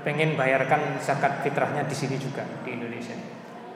pengen 0.04 0.36
bayarkan 0.36 1.00
zakat 1.00 1.40
fitrahnya 1.40 1.88
di 1.88 1.96
sini 1.96 2.20
juga 2.20 2.44
di 2.68 2.76
Indonesia. 2.76 3.16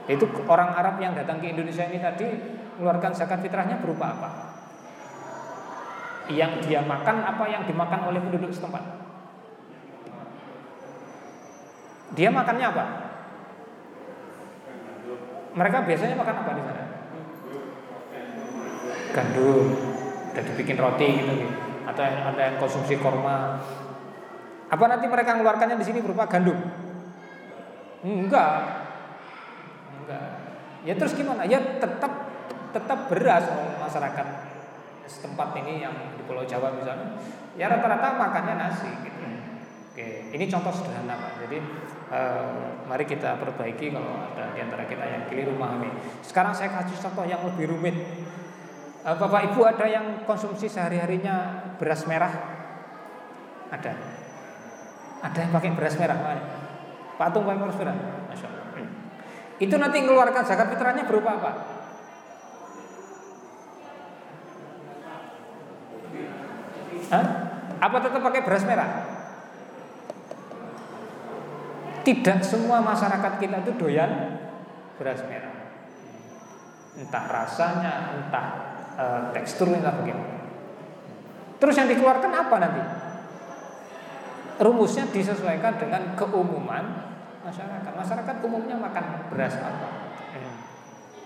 Itu 0.03 0.27
orang 0.51 0.75
Arab 0.75 0.99
yang 0.99 1.15
datang 1.15 1.39
ke 1.39 1.55
Indonesia 1.55 1.87
ini 1.87 1.99
tadi 2.03 2.27
mengeluarkan 2.75 3.15
zakat 3.15 3.39
fitrahnya 3.39 3.79
berupa 3.79 4.11
apa? 4.11 4.29
Yang 6.27 6.67
dia 6.67 6.83
makan 6.83 7.23
apa 7.23 7.43
yang 7.47 7.63
dimakan 7.63 8.11
oleh 8.11 8.19
penduduk 8.19 8.51
setempat? 8.51 9.02
Dia 12.13 12.29
makannya 12.29 12.67
apa? 12.69 12.85
Mereka 15.53 15.77
biasanya 15.85 16.15
makan 16.17 16.35
apa 16.45 16.51
di 16.57 16.61
sana? 16.65 16.83
Gandum, 19.13 19.65
udah 20.33 20.43
dibikin 20.49 20.77
roti 20.81 21.05
gitu, 21.21 21.33
gitu. 21.45 21.47
atau 21.85 22.01
ada 22.01 22.41
yang 22.41 22.57
konsumsi 22.57 22.97
korma. 22.97 23.61
Apa 24.73 24.83
nanti 24.89 25.05
mereka 25.05 25.37
mengeluarkannya 25.37 25.77
di 25.77 25.85
sini 25.85 26.01
berupa 26.01 26.25
gandum? 26.25 26.57
Enggak, 28.01 28.57
enggak. 30.01 30.29
Ya 30.81 30.93
terus 30.97 31.13
gimana? 31.13 31.45
Ya 31.45 31.61
tetap 31.61 32.33
tetap 32.73 32.99
beras 33.05 33.45
masyarakat 33.77 34.27
setempat 35.05 35.53
ini 35.61 35.85
yang 35.85 35.93
di 36.17 36.25
Pulau 36.25 36.41
Jawa 36.49 36.73
misalnya. 36.73 37.13
Ya 37.53 37.69
rata-rata 37.69 38.17
makannya 38.17 38.55
nasi 38.57 38.89
gitu. 39.05 39.21
Oke, 39.93 40.33
ini 40.33 40.49
contoh 40.49 40.73
sederhana 40.73 41.13
Pak. 41.13 41.45
Jadi 41.45 41.57
mari 42.85 43.05
kita 43.09 43.39
perbaiki 43.41 43.89
kalau 43.89 44.27
ada 44.33 44.53
di 44.53 44.59
antara 44.61 44.85
kita 44.85 45.01
yang 45.01 45.23
keliru 45.31 45.55
memahami. 45.57 45.89
Sekarang 46.21 46.53
saya 46.53 46.69
kasih 46.69 46.99
contoh 46.99 47.25
yang 47.25 47.41
lebih 47.41 47.73
rumit. 47.73 47.95
Eh, 49.03 49.15
Bapak 49.17 49.51
Ibu 49.51 49.61
ada 49.67 49.85
yang 49.89 50.23
konsumsi 50.23 50.69
sehari-harinya 50.69 51.67
beras 51.81 52.05
merah? 52.05 52.31
Ada. 53.73 53.93
Ada 55.23 55.37
yang 55.47 55.51
pakai 55.51 55.71
beras 55.73 55.95
merah. 55.97 56.17
Patung 57.17 57.43
pakai 57.47 57.59
beras 57.61 57.77
merah. 57.79 57.95
Masya 58.29 58.47
Allah. 58.47 58.65
Hmm. 58.77 58.89
Itu 59.59 59.75
nanti 59.79 59.97
mengeluarkan 60.03 60.43
zakat 60.45 60.67
fitrahnya 60.71 61.03
berupa 61.07 61.39
apa? 61.39 61.51
Hah? 67.13 67.25
Apa 67.83 67.97
tetap 67.99 68.21
pakai 68.23 68.41
beras 68.41 68.63
merah? 68.65 69.12
Tidak 72.03 72.39
semua 72.43 72.83
masyarakat 72.83 73.39
kita 73.39 73.63
itu 73.63 73.71
doyan 73.79 74.11
beras 74.99 75.23
merah. 75.25 75.55
Entah 76.99 77.25
rasanya, 77.31 77.93
entah 78.19 78.47
e, 78.99 79.05
teksturnya, 79.33 79.79
entah 79.81 79.95
bagaimana. 79.97 80.43
Terus 81.57 81.75
yang 81.79 81.87
dikeluarkan 81.87 82.31
apa 82.31 82.55
nanti? 82.59 82.81
Rumusnya 84.59 85.07
disesuaikan 85.09 85.79
dengan 85.79 86.13
keumuman 86.13 86.83
masyarakat. 87.41 87.91
Masyarakat 87.95 88.35
umumnya 88.43 88.77
makan 88.77 89.31
beras 89.31 89.55
apa? 89.57 90.03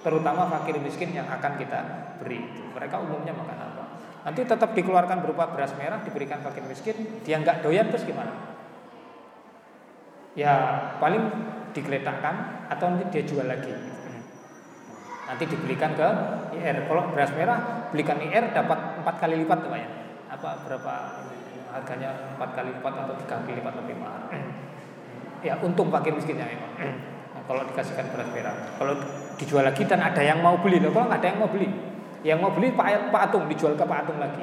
Terutama 0.07 0.47
fakir 0.47 0.79
miskin 0.79 1.11
yang 1.11 1.27
akan 1.27 1.59
kita 1.59 1.79
beri. 2.23 2.39
Mereka 2.71 2.95
umumnya 3.01 3.35
makan 3.35 3.57
apa? 3.59 3.83
Nanti 4.23 4.47
tetap 4.47 4.71
dikeluarkan 4.71 5.19
berupa 5.19 5.51
beras 5.51 5.75
merah 5.75 5.99
diberikan 5.99 6.39
fakir 6.39 6.63
miskin. 6.63 6.95
Dia 7.27 7.43
nggak 7.43 7.59
doyan 7.59 7.91
terus 7.91 8.07
gimana? 8.07 8.56
Ya 10.37 10.53
paling 11.01 11.23
digeletakkan 11.73 12.69
atau 12.69 12.93
nanti 12.93 13.09
dia 13.09 13.23
jual 13.25 13.49
lagi. 13.49 13.73
Nanti 15.27 15.43
dibelikan 15.49 15.97
ke 15.97 16.07
IR. 16.55 16.87
Kalau 16.87 17.09
beras 17.11 17.33
merah 17.33 17.89
belikan 17.89 18.21
IR 18.21 18.53
dapat 18.53 19.01
empat 19.01 19.15
kali 19.17 19.43
lipat 19.43 19.59
tuh 19.65 19.73
ya. 19.73 19.89
Apa 20.31 20.61
berapa 20.63 20.93
harganya 21.73 22.37
empat 22.37 22.49
kali 22.53 22.69
lipat 22.77 22.93
atau 22.93 23.15
tiga 23.25 23.35
kali 23.41 23.57
lipat 23.59 23.73
lebih 23.81 23.95
mahal. 23.97 24.29
Ya 25.41 25.57
untung 25.59 25.89
pakai 25.89 26.13
miskinnya 26.13 26.45
memang. 26.45 26.71
Nah, 27.33 27.41
kalau 27.45 27.65
dikasihkan 27.67 28.13
beras 28.13 28.29
merah. 28.31 28.55
Kalau 28.77 28.93
dijual 29.41 29.65
lagi 29.65 29.83
dan 29.85 30.01
ada 30.01 30.21
yang 30.21 30.41
mau 30.41 30.57
beli, 30.61 30.81
loh 30.81 30.93
kalau 30.93 31.09
nggak 31.09 31.21
ada 31.21 31.27
yang 31.29 31.39
mau 31.41 31.49
beli, 31.49 31.69
yang 32.25 32.39
mau 32.41 32.49
beli 32.49 32.73
Pak, 32.73 33.13
Pak 33.13 33.21
Atung 33.29 33.45
dijual 33.45 33.77
ke 33.77 33.85
Pak 33.85 33.97
Atung 34.05 34.17
lagi. 34.17 34.41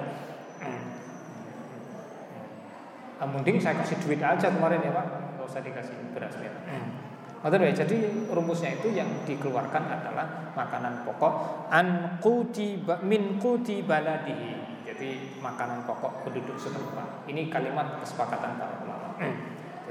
Nah, 3.18 3.26
mending 3.30 3.57
saya 3.57 3.74
kasih 3.80 3.98
duit 4.04 4.20
aja 4.20 4.52
kemarin 4.52 4.85
ya 4.85 4.92
Pak 4.92 5.24
nggak 5.44 5.61
usah 5.61 5.61
dikasih 5.61 5.96
beras 6.16 6.35
merah. 6.40 6.62
Hmm. 6.72 7.61
ya, 7.68 7.72
jadi 7.85 7.96
rumusnya 8.33 8.80
itu 8.80 8.96
yang 8.96 9.12
dikeluarkan 9.28 9.92
adalah 9.92 10.57
makanan 10.57 11.04
pokok 11.04 11.68
an 11.68 12.16
kuti 12.24 12.80
min 13.04 13.37
kuti 13.37 13.85
baladihi. 13.85 14.80
Jadi 14.88 15.37
makanan 15.44 15.85
pokok 15.85 16.24
penduduk 16.24 16.57
setempat. 16.57 17.28
Ini 17.28 17.52
kalimat 17.52 18.00
kesepakatan 18.00 18.57
para 18.57 18.72
ulama. 18.88 19.20
Hmm. 19.20 19.37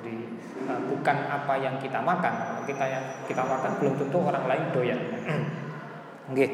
Jadi 0.01 0.25
uh, 0.65 0.81
bukan 0.89 1.17
apa 1.29 1.53
yang 1.61 1.77
kita 1.77 2.01
makan, 2.01 2.65
kita 2.65 2.85
yang 2.89 3.05
kita 3.29 3.45
makan 3.45 3.77
belum 3.77 3.93
tentu 4.01 4.17
orang 4.25 4.49
lain 4.49 4.65
doyan. 4.73 4.97
Hmm. 5.21 5.45
Oke. 6.33 6.33
Okay. 6.33 6.49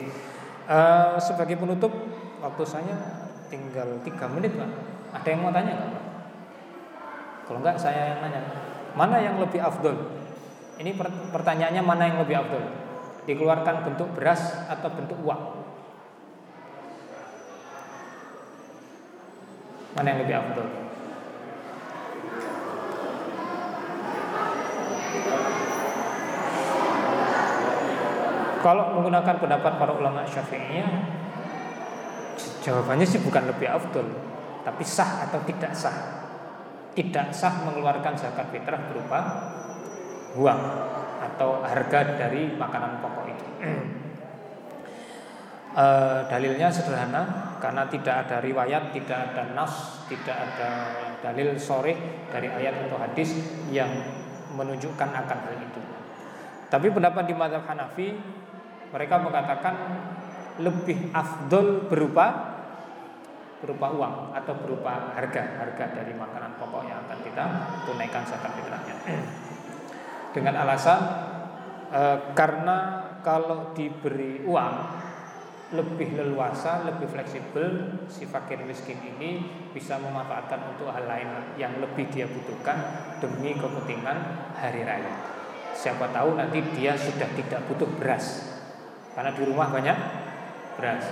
Uh, 0.68 1.16
sebagai 1.16 1.56
penutup 1.56 1.96
waktu 2.44 2.64
saya 2.68 2.96
tinggal 3.48 4.04
tiga 4.04 4.28
menit 4.28 4.60
pak. 4.60 4.68
Ada 5.16 5.28
yang 5.32 5.40
mau 5.48 5.56
tanya 5.56 5.72
nggak 5.80 5.88
pak? 5.96 6.04
Kalau 7.48 7.66
enggak 7.66 7.80
saya 7.80 8.14
yang 8.14 8.20
nanya. 8.28 8.69
Mana 8.98 9.22
yang 9.22 9.38
lebih 9.38 9.62
afdol? 9.62 9.98
Ini 10.80 10.96
pertanyaannya 11.36 11.84
mana 11.84 12.04
yang 12.08 12.18
lebih 12.24 12.40
afdol? 12.40 12.64
Dikeluarkan 13.28 13.86
bentuk 13.86 14.10
beras 14.16 14.66
atau 14.66 14.90
bentuk 14.96 15.20
uang? 15.22 15.42
Mana 19.94 20.08
yang 20.16 20.20
lebih 20.24 20.36
afdol? 20.40 20.68
Kalau 28.60 28.92
menggunakan 28.92 29.36
pendapat 29.40 29.74
para 29.80 29.94
ulama 29.96 30.28
syafi'iyah 30.28 30.92
Jawabannya 32.60 33.08
sih 33.08 33.24
bukan 33.24 33.48
lebih 33.48 33.72
afdol 33.72 34.04
Tapi 34.68 34.84
sah 34.84 35.32
atau 35.32 35.40
tidak 35.48 35.72
sah 35.72 36.28
Tidak 36.96 37.28
sah 37.34 37.66
mengeluarkan 37.66 38.14
zakat 38.18 38.50
fitrah 38.54 38.82
berupa 38.90 39.20
Uang 40.38 40.62
Atau 41.20 41.62
harga 41.62 42.18
dari 42.18 42.54
makanan 42.56 43.04
pokok 43.04 43.26
itu. 43.30 43.48
E, 45.70 45.86
Dalilnya 46.26 46.74
sederhana 46.74 47.54
Karena 47.62 47.86
tidak 47.86 48.26
ada 48.26 48.42
riwayat 48.42 48.90
Tidak 48.90 49.20
ada 49.32 49.54
nas 49.54 50.02
Tidak 50.10 50.34
ada 50.34 50.70
dalil 51.22 51.54
sore 51.62 52.26
Dari 52.34 52.50
ayat 52.50 52.90
atau 52.90 52.98
hadis 52.98 53.38
Yang 53.70 54.02
menunjukkan 54.54 55.10
akan 55.14 55.38
hal 55.46 55.56
itu. 55.62 55.82
Tapi 56.70 56.88
pendapat 56.94 57.24
di 57.26 57.34
madhab 57.34 57.66
Hanafi 57.66 58.14
mereka 58.90 59.22
mengatakan 59.22 59.76
lebih 60.62 61.14
afdol 61.14 61.90
berupa 61.90 62.49
berupa 63.60 63.92
uang 63.92 64.16
atau 64.36 64.54
berupa 64.56 65.12
harga 65.16 65.60
harga 65.60 65.86
dari 66.00 66.16
makanan 66.16 66.56
pokok 66.56 66.84
yang 66.88 67.04
akan 67.08 67.20
kita 67.24 67.44
tunaikan 67.84 68.24
zakat 68.24 68.52
fitrahnya 68.56 68.96
dengan 70.36 70.54
alasan 70.64 71.00
e, 71.92 72.02
karena 72.32 72.78
kalau 73.20 73.76
diberi 73.76 74.40
uang 74.48 74.76
lebih 75.70 76.18
leluasa, 76.18 76.82
lebih 76.82 77.06
fleksibel 77.06 78.02
si 78.10 78.26
fakir 78.26 78.58
miskin 78.66 78.98
ini 79.06 79.46
bisa 79.70 80.02
memanfaatkan 80.02 80.74
untuk 80.74 80.90
hal 80.90 81.06
lain 81.06 81.30
yang 81.62 81.78
lebih 81.78 82.10
dia 82.10 82.26
butuhkan 82.26 82.78
demi 83.22 83.54
kepentingan 83.54 84.18
hari 84.58 84.82
raya. 84.82 85.14
Siapa 85.78 86.10
tahu 86.10 86.42
nanti 86.42 86.66
dia 86.74 86.98
sudah 86.98 87.30
tidak 87.38 87.62
butuh 87.70 87.86
beras 88.02 88.50
karena 89.14 89.30
di 89.30 89.46
rumah 89.46 89.70
banyak 89.70 89.98
beras. 90.82 91.06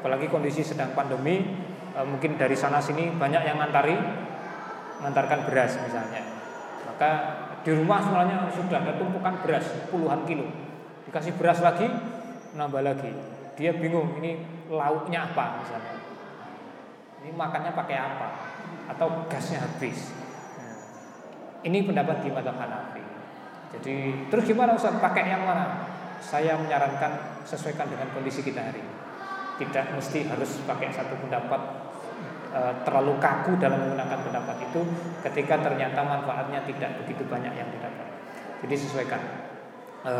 Apalagi 0.00 0.30
kondisi 0.32 0.64
sedang 0.64 0.96
pandemi, 0.96 1.67
e, 1.98 2.00
mungkin 2.06 2.38
dari 2.38 2.54
sana 2.54 2.78
sini 2.78 3.10
banyak 3.10 3.42
yang 3.42 3.58
ngantari, 3.58 3.98
mengantarkan 5.02 5.50
beras 5.50 5.74
misalnya. 5.82 6.22
Maka 6.86 7.10
di 7.66 7.74
rumah 7.74 7.98
semuanya 7.98 8.46
sudah 8.54 8.78
ada 8.78 8.94
tumpukan 8.94 9.42
beras 9.42 9.66
puluhan 9.90 10.22
kilo. 10.22 10.46
Dikasih 11.10 11.34
beras 11.34 11.58
lagi, 11.58 11.90
nambah 12.54 12.86
lagi. 12.86 13.10
Dia 13.58 13.74
bingung 13.74 14.22
ini 14.22 14.38
lauknya 14.70 15.34
apa 15.34 15.58
misalnya. 15.58 15.98
Ini 17.18 17.34
makannya 17.34 17.74
pakai 17.74 17.96
apa? 17.98 18.28
Atau 18.94 19.26
gasnya 19.26 19.66
habis. 19.66 20.14
Ini 21.66 21.82
pendapat 21.82 22.22
di 22.22 22.30
mata 22.30 22.54
Hanafi. 22.54 23.02
Jadi 23.74 24.30
terus 24.30 24.46
gimana 24.46 24.78
Ustaz 24.78 24.94
pakai 25.02 25.26
yang 25.26 25.42
mana? 25.42 25.98
saya 26.18 26.58
menyarankan 26.58 27.42
sesuaikan 27.46 27.86
dengan 27.88 28.10
kondisi 28.10 28.42
kita 28.42 28.60
hari 28.60 28.82
ini. 28.82 28.94
Tidak 29.58 29.94
mesti 29.94 30.26
harus 30.30 30.62
pakai 30.62 30.90
satu 30.94 31.18
pendapat 31.18 31.87
terlalu 32.84 33.20
kaku 33.20 33.60
dalam 33.60 33.76
menggunakan 33.84 34.18
pendapat 34.24 34.56
itu 34.72 34.80
ketika 35.26 35.60
ternyata 35.68 36.00
manfaatnya 36.00 36.64
tidak 36.64 36.96
begitu 37.04 37.24
banyak 37.28 37.52
yang 37.52 37.68
didapat. 37.68 38.06
Jadi 38.64 38.74
sesuaikan. 38.74 39.22
E, 39.98 40.14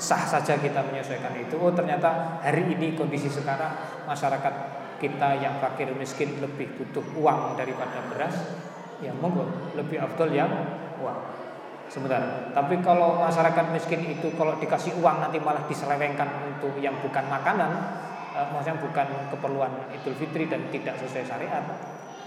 sah 0.00 0.24
saja 0.24 0.56
kita 0.58 0.80
menyesuaikan 0.82 1.36
itu. 1.38 1.54
Oh 1.60 1.70
ternyata 1.70 2.40
hari 2.42 2.64
ini 2.74 2.96
kondisi 2.96 3.28
sekarang 3.28 3.76
masyarakat 4.08 4.54
kita 4.96 5.38
yang 5.38 5.60
fakir 5.60 5.92
miskin 5.92 6.40
lebih 6.40 6.72
butuh 6.80 7.04
uang 7.20 7.60
daripada 7.60 8.00
beras, 8.08 8.36
ya 9.04 9.12
monggo 9.12 9.46
lebih 9.76 10.00
afdol 10.00 10.32
yang 10.32 10.50
uang. 11.00 11.20
Sebentar. 11.86 12.50
Tapi 12.50 12.82
kalau 12.82 13.22
masyarakat 13.22 13.70
miskin 13.70 14.02
itu 14.10 14.34
kalau 14.34 14.58
dikasih 14.58 14.98
uang 14.98 15.22
nanti 15.22 15.38
malah 15.38 15.62
diselewengkan 15.70 16.26
untuk 16.50 16.74
yang 16.82 16.98
bukan 16.98 17.30
makanan, 17.30 17.70
eh, 18.36 18.46
maksudnya 18.52 18.76
bukan 18.84 19.08
keperluan 19.32 19.72
Idul 19.96 20.12
Fitri 20.20 20.44
dan 20.44 20.68
tidak 20.68 21.00
sesuai 21.00 21.24
syariat, 21.24 21.64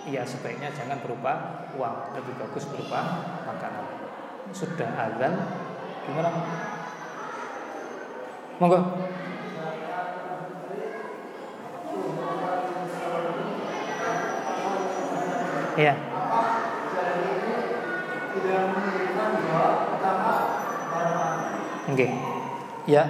ya 0.09 0.25
sebaiknya 0.25 0.73
jangan 0.73 0.97
berupa 1.05 1.63
uang, 1.77 2.17
lebih 2.17 2.33
bagus 2.41 2.65
berupa 2.73 3.29
makanan. 3.45 3.85
Sudah 4.49 4.89
azan, 4.97 5.33
gimana? 6.09 6.33
Monggo. 8.57 8.79
Iya. 15.79 15.95
Oke. 21.89 21.95
Okay. 21.95 22.11
Ya, 22.83 23.05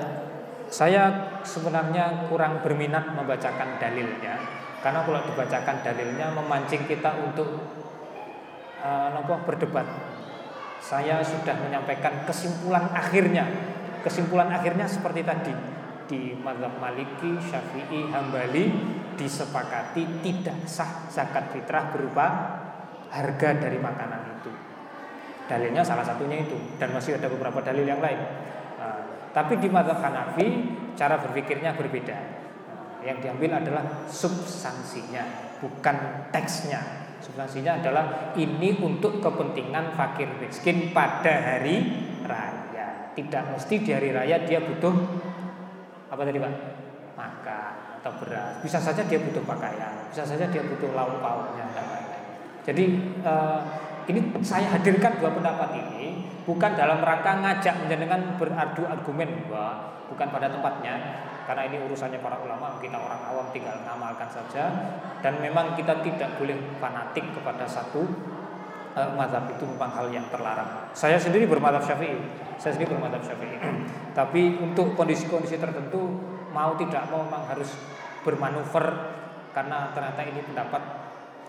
saya 0.69 1.37
sebenarnya 1.41 2.29
kurang 2.29 2.61
berminat 2.61 3.13
membacakan 3.17 3.81
dalilnya 3.81 4.37
karena 4.79 5.03
kalau 5.03 5.19
dibacakan 5.27 5.83
dalilnya 5.83 6.31
memancing 6.31 6.87
kita 6.87 7.19
untuk 7.19 7.49
uh, 8.79 9.39
berdebat. 9.43 9.87
Saya 10.79 11.19
sudah 11.19 11.59
menyampaikan 11.59 12.23
kesimpulan 12.23 12.87
akhirnya. 12.95 13.43
Kesimpulan 13.99 14.47
akhirnya 14.47 14.87
seperti 14.87 15.27
tadi 15.27 15.51
di 16.07 16.31
mazhab 16.39 16.79
Maliki, 16.79 17.35
Syafi'i, 17.35 18.07
Hambali 18.07 18.71
disepakati 19.19 20.23
tidak 20.23 20.63
sah 20.63 21.11
zakat 21.11 21.51
fitrah 21.51 21.91
berupa 21.91 22.27
harga 23.11 23.49
dari 23.59 23.75
makanan 23.75 24.39
itu. 24.39 24.51
Dalilnya 25.51 25.83
salah 25.83 26.07
satunya 26.07 26.47
itu 26.47 26.55
dan 26.79 26.95
masih 26.95 27.19
ada 27.19 27.27
beberapa 27.27 27.59
dalil 27.59 27.83
yang 27.83 27.99
lain. 27.99 28.23
Tapi 29.39 29.55
di 29.55 29.71
mata 29.71 29.95
Hanafi 29.95 30.47
cara 30.99 31.15
berpikirnya 31.15 31.71
berbeda. 31.79 32.17
Yang 32.99 33.17
diambil 33.23 33.63
adalah 33.63 34.03
substansinya, 34.11 35.55
bukan 35.63 36.27
teksnya. 36.35 37.07
Substansinya 37.23 37.79
adalah 37.79 38.35
ini 38.35 38.75
untuk 38.83 39.23
kepentingan 39.23 39.95
fakir 39.95 40.27
miskin 40.43 40.91
pada 40.91 41.31
hari 41.31 42.03
raya. 42.27 43.15
Tidak 43.15 43.55
mesti 43.55 43.79
di 43.79 43.95
hari 43.95 44.11
raya 44.11 44.43
dia 44.43 44.59
butuh 44.59 44.91
apa 46.11 46.21
tadi 46.27 46.35
Pak? 46.35 46.53
Makan 47.15 47.73
atau 48.03 48.11
beras. 48.19 48.59
Bisa 48.59 48.83
saja 48.83 49.07
dia 49.07 49.23
butuh 49.23 49.47
pakaian, 49.47 50.11
bisa 50.11 50.27
saja 50.27 50.51
dia 50.51 50.67
butuh 50.67 50.91
lauk 50.91 51.23
pauknya. 51.23 51.63
Jadi 52.67 52.83
uh, 53.23 53.63
ini 54.09 54.19
saya 54.41 54.73
hadirkan 54.73 55.21
dua 55.21 55.29
pendapat 55.29 55.69
ini 55.77 56.25
bukan 56.49 56.73
dalam 56.73 56.97
rangka 57.05 57.37
ngajak 57.45 57.85
menjenengan 57.85 58.33
beradu 58.41 58.89
argumen, 58.89 59.45
wah, 59.53 60.01
bukan 60.09 60.27
pada 60.33 60.49
tempatnya. 60.49 60.97
Karena 61.45 61.65
ini 61.65 61.81
urusannya 61.81 62.21
para 62.21 62.37
ulama, 62.41 62.77
kita 62.77 62.97
orang 62.97 63.21
awam 63.25 63.49
tinggal 63.49 63.73
ngamalkan 63.81 64.29
saja 64.29 64.69
dan 65.21 65.37
memang 65.41 65.73
kita 65.73 66.01
tidak 66.05 66.37
boleh 66.37 66.57
fanatik 66.77 67.25
kepada 67.33 67.65
satu 67.65 68.05
uh, 68.93 69.09
mazhab 69.17 69.49
itu 69.49 69.65
memang 69.65 69.89
hal 69.93 70.13
yang 70.13 70.25
terlarang. 70.29 70.89
Saya 70.93 71.17
sendiri 71.17 71.49
bermadhab 71.49 71.81
Syafi'i. 71.81 72.17
Saya 72.61 72.77
sendiri 72.77 72.97
bermadhab 72.97 73.25
Syafi'i. 73.25 73.57
Tapi 74.13 74.61
untuk 74.61 74.93
kondisi-kondisi 74.93 75.57
tertentu 75.57 76.21
mau 76.53 76.77
tidak 76.77 77.09
mau 77.09 77.25
memang 77.25 77.49
harus 77.49 77.73
bermanuver 78.21 78.85
karena 79.53 79.89
ternyata 79.93 80.21
ini 80.29 80.41
pendapat 80.45 80.81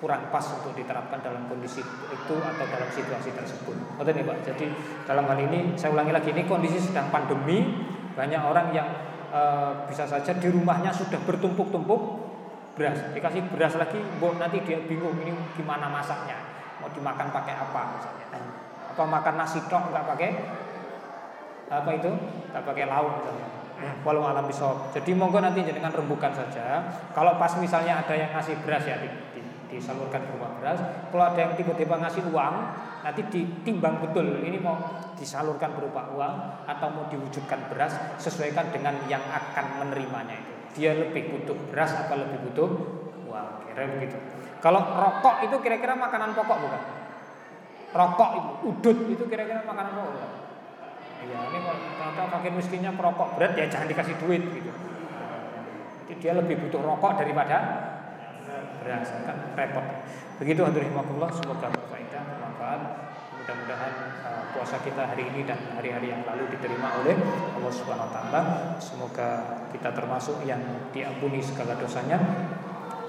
kurang 0.00 0.32
pas 0.32 0.42
untuk 0.56 0.72
diterapkan 0.72 1.20
dalam 1.20 1.44
kondisi 1.44 1.84
itu 1.84 2.34
atau 2.40 2.64
dalam 2.64 2.88
situasi 2.88 3.36
tersebut. 3.36 3.76
Betul 4.00 4.16
nih 4.16 4.24
Pak. 4.24 4.36
Jadi 4.48 4.66
dalam 5.04 5.28
hal 5.28 5.38
ini 5.44 5.76
saya 5.76 5.92
ulangi 5.92 6.12
lagi 6.16 6.32
ini 6.32 6.48
kondisi 6.48 6.80
sedang 6.80 7.12
pandemi, 7.12 7.68
banyak 8.16 8.40
orang 8.40 8.72
yang 8.72 8.88
e, 9.28 9.40
bisa 9.92 10.08
saja 10.08 10.32
di 10.32 10.48
rumahnya 10.48 10.88
sudah 10.88 11.20
bertumpuk-tumpuk 11.28 12.00
beras. 12.80 13.12
Dikasih 13.12 13.52
beras 13.52 13.76
lagi, 13.76 14.00
bu, 14.16 14.32
nanti 14.40 14.64
dia 14.64 14.80
bingung 14.88 15.20
ini 15.20 15.36
gimana 15.52 15.92
masaknya. 15.92 16.40
Mau 16.80 16.88
dimakan 16.96 17.28
pakai 17.28 17.60
apa 17.60 18.00
misalnya? 18.00 18.26
Apa 18.96 19.04
makan 19.04 19.34
nasi 19.36 19.60
tok 19.68 19.92
nggak 19.92 20.04
pakai 20.16 20.30
apa 21.68 21.90
itu? 21.92 22.10
Nggak 22.56 22.64
pakai 22.64 22.84
lauk 22.88 23.20
misalnya. 23.20 23.48
Walau 24.04 24.28
alam 24.28 24.44
bisa. 24.44 24.64
Jadi 24.92 25.16
monggo 25.16 25.40
nanti 25.40 25.64
jangan 25.64 25.92
rembukan 25.92 26.32
saja. 26.32 26.84
Kalau 27.16 27.40
pas 27.40 27.52
misalnya 27.56 28.00
ada 28.00 28.12
yang 28.12 28.28
ngasih 28.32 28.60
beras 28.64 28.84
ya 28.84 28.96
disalurkan 29.70 30.26
ke 30.26 30.30
rumah 30.34 30.52
beras. 30.58 30.82
Kalau 31.08 31.24
ada 31.24 31.38
yang 31.38 31.54
tiba-tiba 31.54 31.94
ngasih 32.02 32.26
uang, 32.34 32.54
nanti 33.06 33.22
ditimbang 33.30 34.02
betul 34.02 34.42
ini 34.42 34.58
mau 34.58 34.76
disalurkan 35.14 35.72
berupa 35.78 36.10
uang 36.12 36.34
atau 36.66 36.88
mau 36.90 37.06
diwujudkan 37.06 37.70
beras 37.70 37.94
sesuaikan 38.18 38.68
dengan 38.74 38.98
yang 39.06 39.22
akan 39.22 39.86
menerimanya 39.86 40.34
itu. 40.34 40.52
Dia 40.82 40.98
lebih 40.98 41.30
butuh 41.32 41.56
beras 41.70 41.94
atau 41.94 42.18
lebih 42.18 42.50
butuh 42.50 42.68
uang, 43.30 43.48
kira 43.70 43.86
begitu. 43.94 44.18
Kalau 44.60 44.82
rokok 44.82 45.46
itu 45.46 45.56
kira-kira 45.62 45.96
makanan 45.96 46.36
pokok 46.36 46.58
bukan? 46.60 46.82
Rokok 47.90 48.30
itu, 48.36 48.50
udut 48.68 48.98
itu 49.08 49.24
kira-kira 49.30 49.64
makanan 49.64 49.94
pokok 49.96 50.12
bukan? 50.14 50.30
Iya, 51.20 51.38
ini 51.52 51.58
kalau 52.16 52.28
fakir 52.32 52.52
miskinnya 52.56 52.92
perokok 52.96 53.36
berat 53.36 53.52
ya 53.52 53.68
jangan 53.68 53.88
dikasih 53.92 54.16
duit 54.24 54.40
gitu. 54.40 54.72
Jadi 56.10 56.26
dia 56.26 56.32
lebih 56.34 56.58
butuh 56.66 56.80
rokok 56.80 57.22
daripada 57.22 57.56
berasa 58.80 59.22
kan 59.24 59.54
repot. 59.56 59.86
Begitu 60.40 60.60
hadirin 60.64 60.96
semoga 61.28 61.68
berfaedah 61.68 62.22
bermanfaat. 62.24 62.80
Mudah-mudahan 63.40 63.94
uh, 64.24 64.42
puasa 64.52 64.80
kita 64.84 65.12
hari 65.12 65.28
ini 65.32 65.48
dan 65.48 65.56
hari-hari 65.76 66.12
yang 66.12 66.24
lalu 66.24 66.48
diterima 66.52 67.00
oleh 67.00 67.16
Allah 67.56 67.72
Subhanahu 67.72 68.08
wa 68.08 68.12
taala. 68.12 68.40
Semoga 68.80 69.28
kita 69.72 69.92
termasuk 69.92 70.44
yang 70.44 70.60
diampuni 70.92 71.40
segala 71.40 71.76
dosanya, 71.76 72.20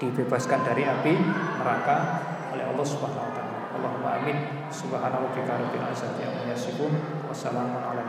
dibebaskan 0.00 0.60
dari 0.64 0.88
api 0.88 1.14
neraka 1.60 1.96
oleh 2.52 2.64
Allah 2.68 2.86
Subhanahu 2.86 3.24
wa 3.28 3.32
taala. 3.32 3.56
Allahumma 3.72 4.10
amin. 4.20 4.36
Subhana 4.68 5.20
rabbika 5.20 5.56
rabbil 5.56 5.84
amma 6.24 6.44
yasifun. 6.52 6.92
Wassalamun 7.28 7.80
ala 7.80 8.04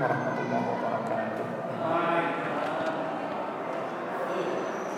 warahmatullahi 0.00 0.64
wabarakatuh. 0.64 1.27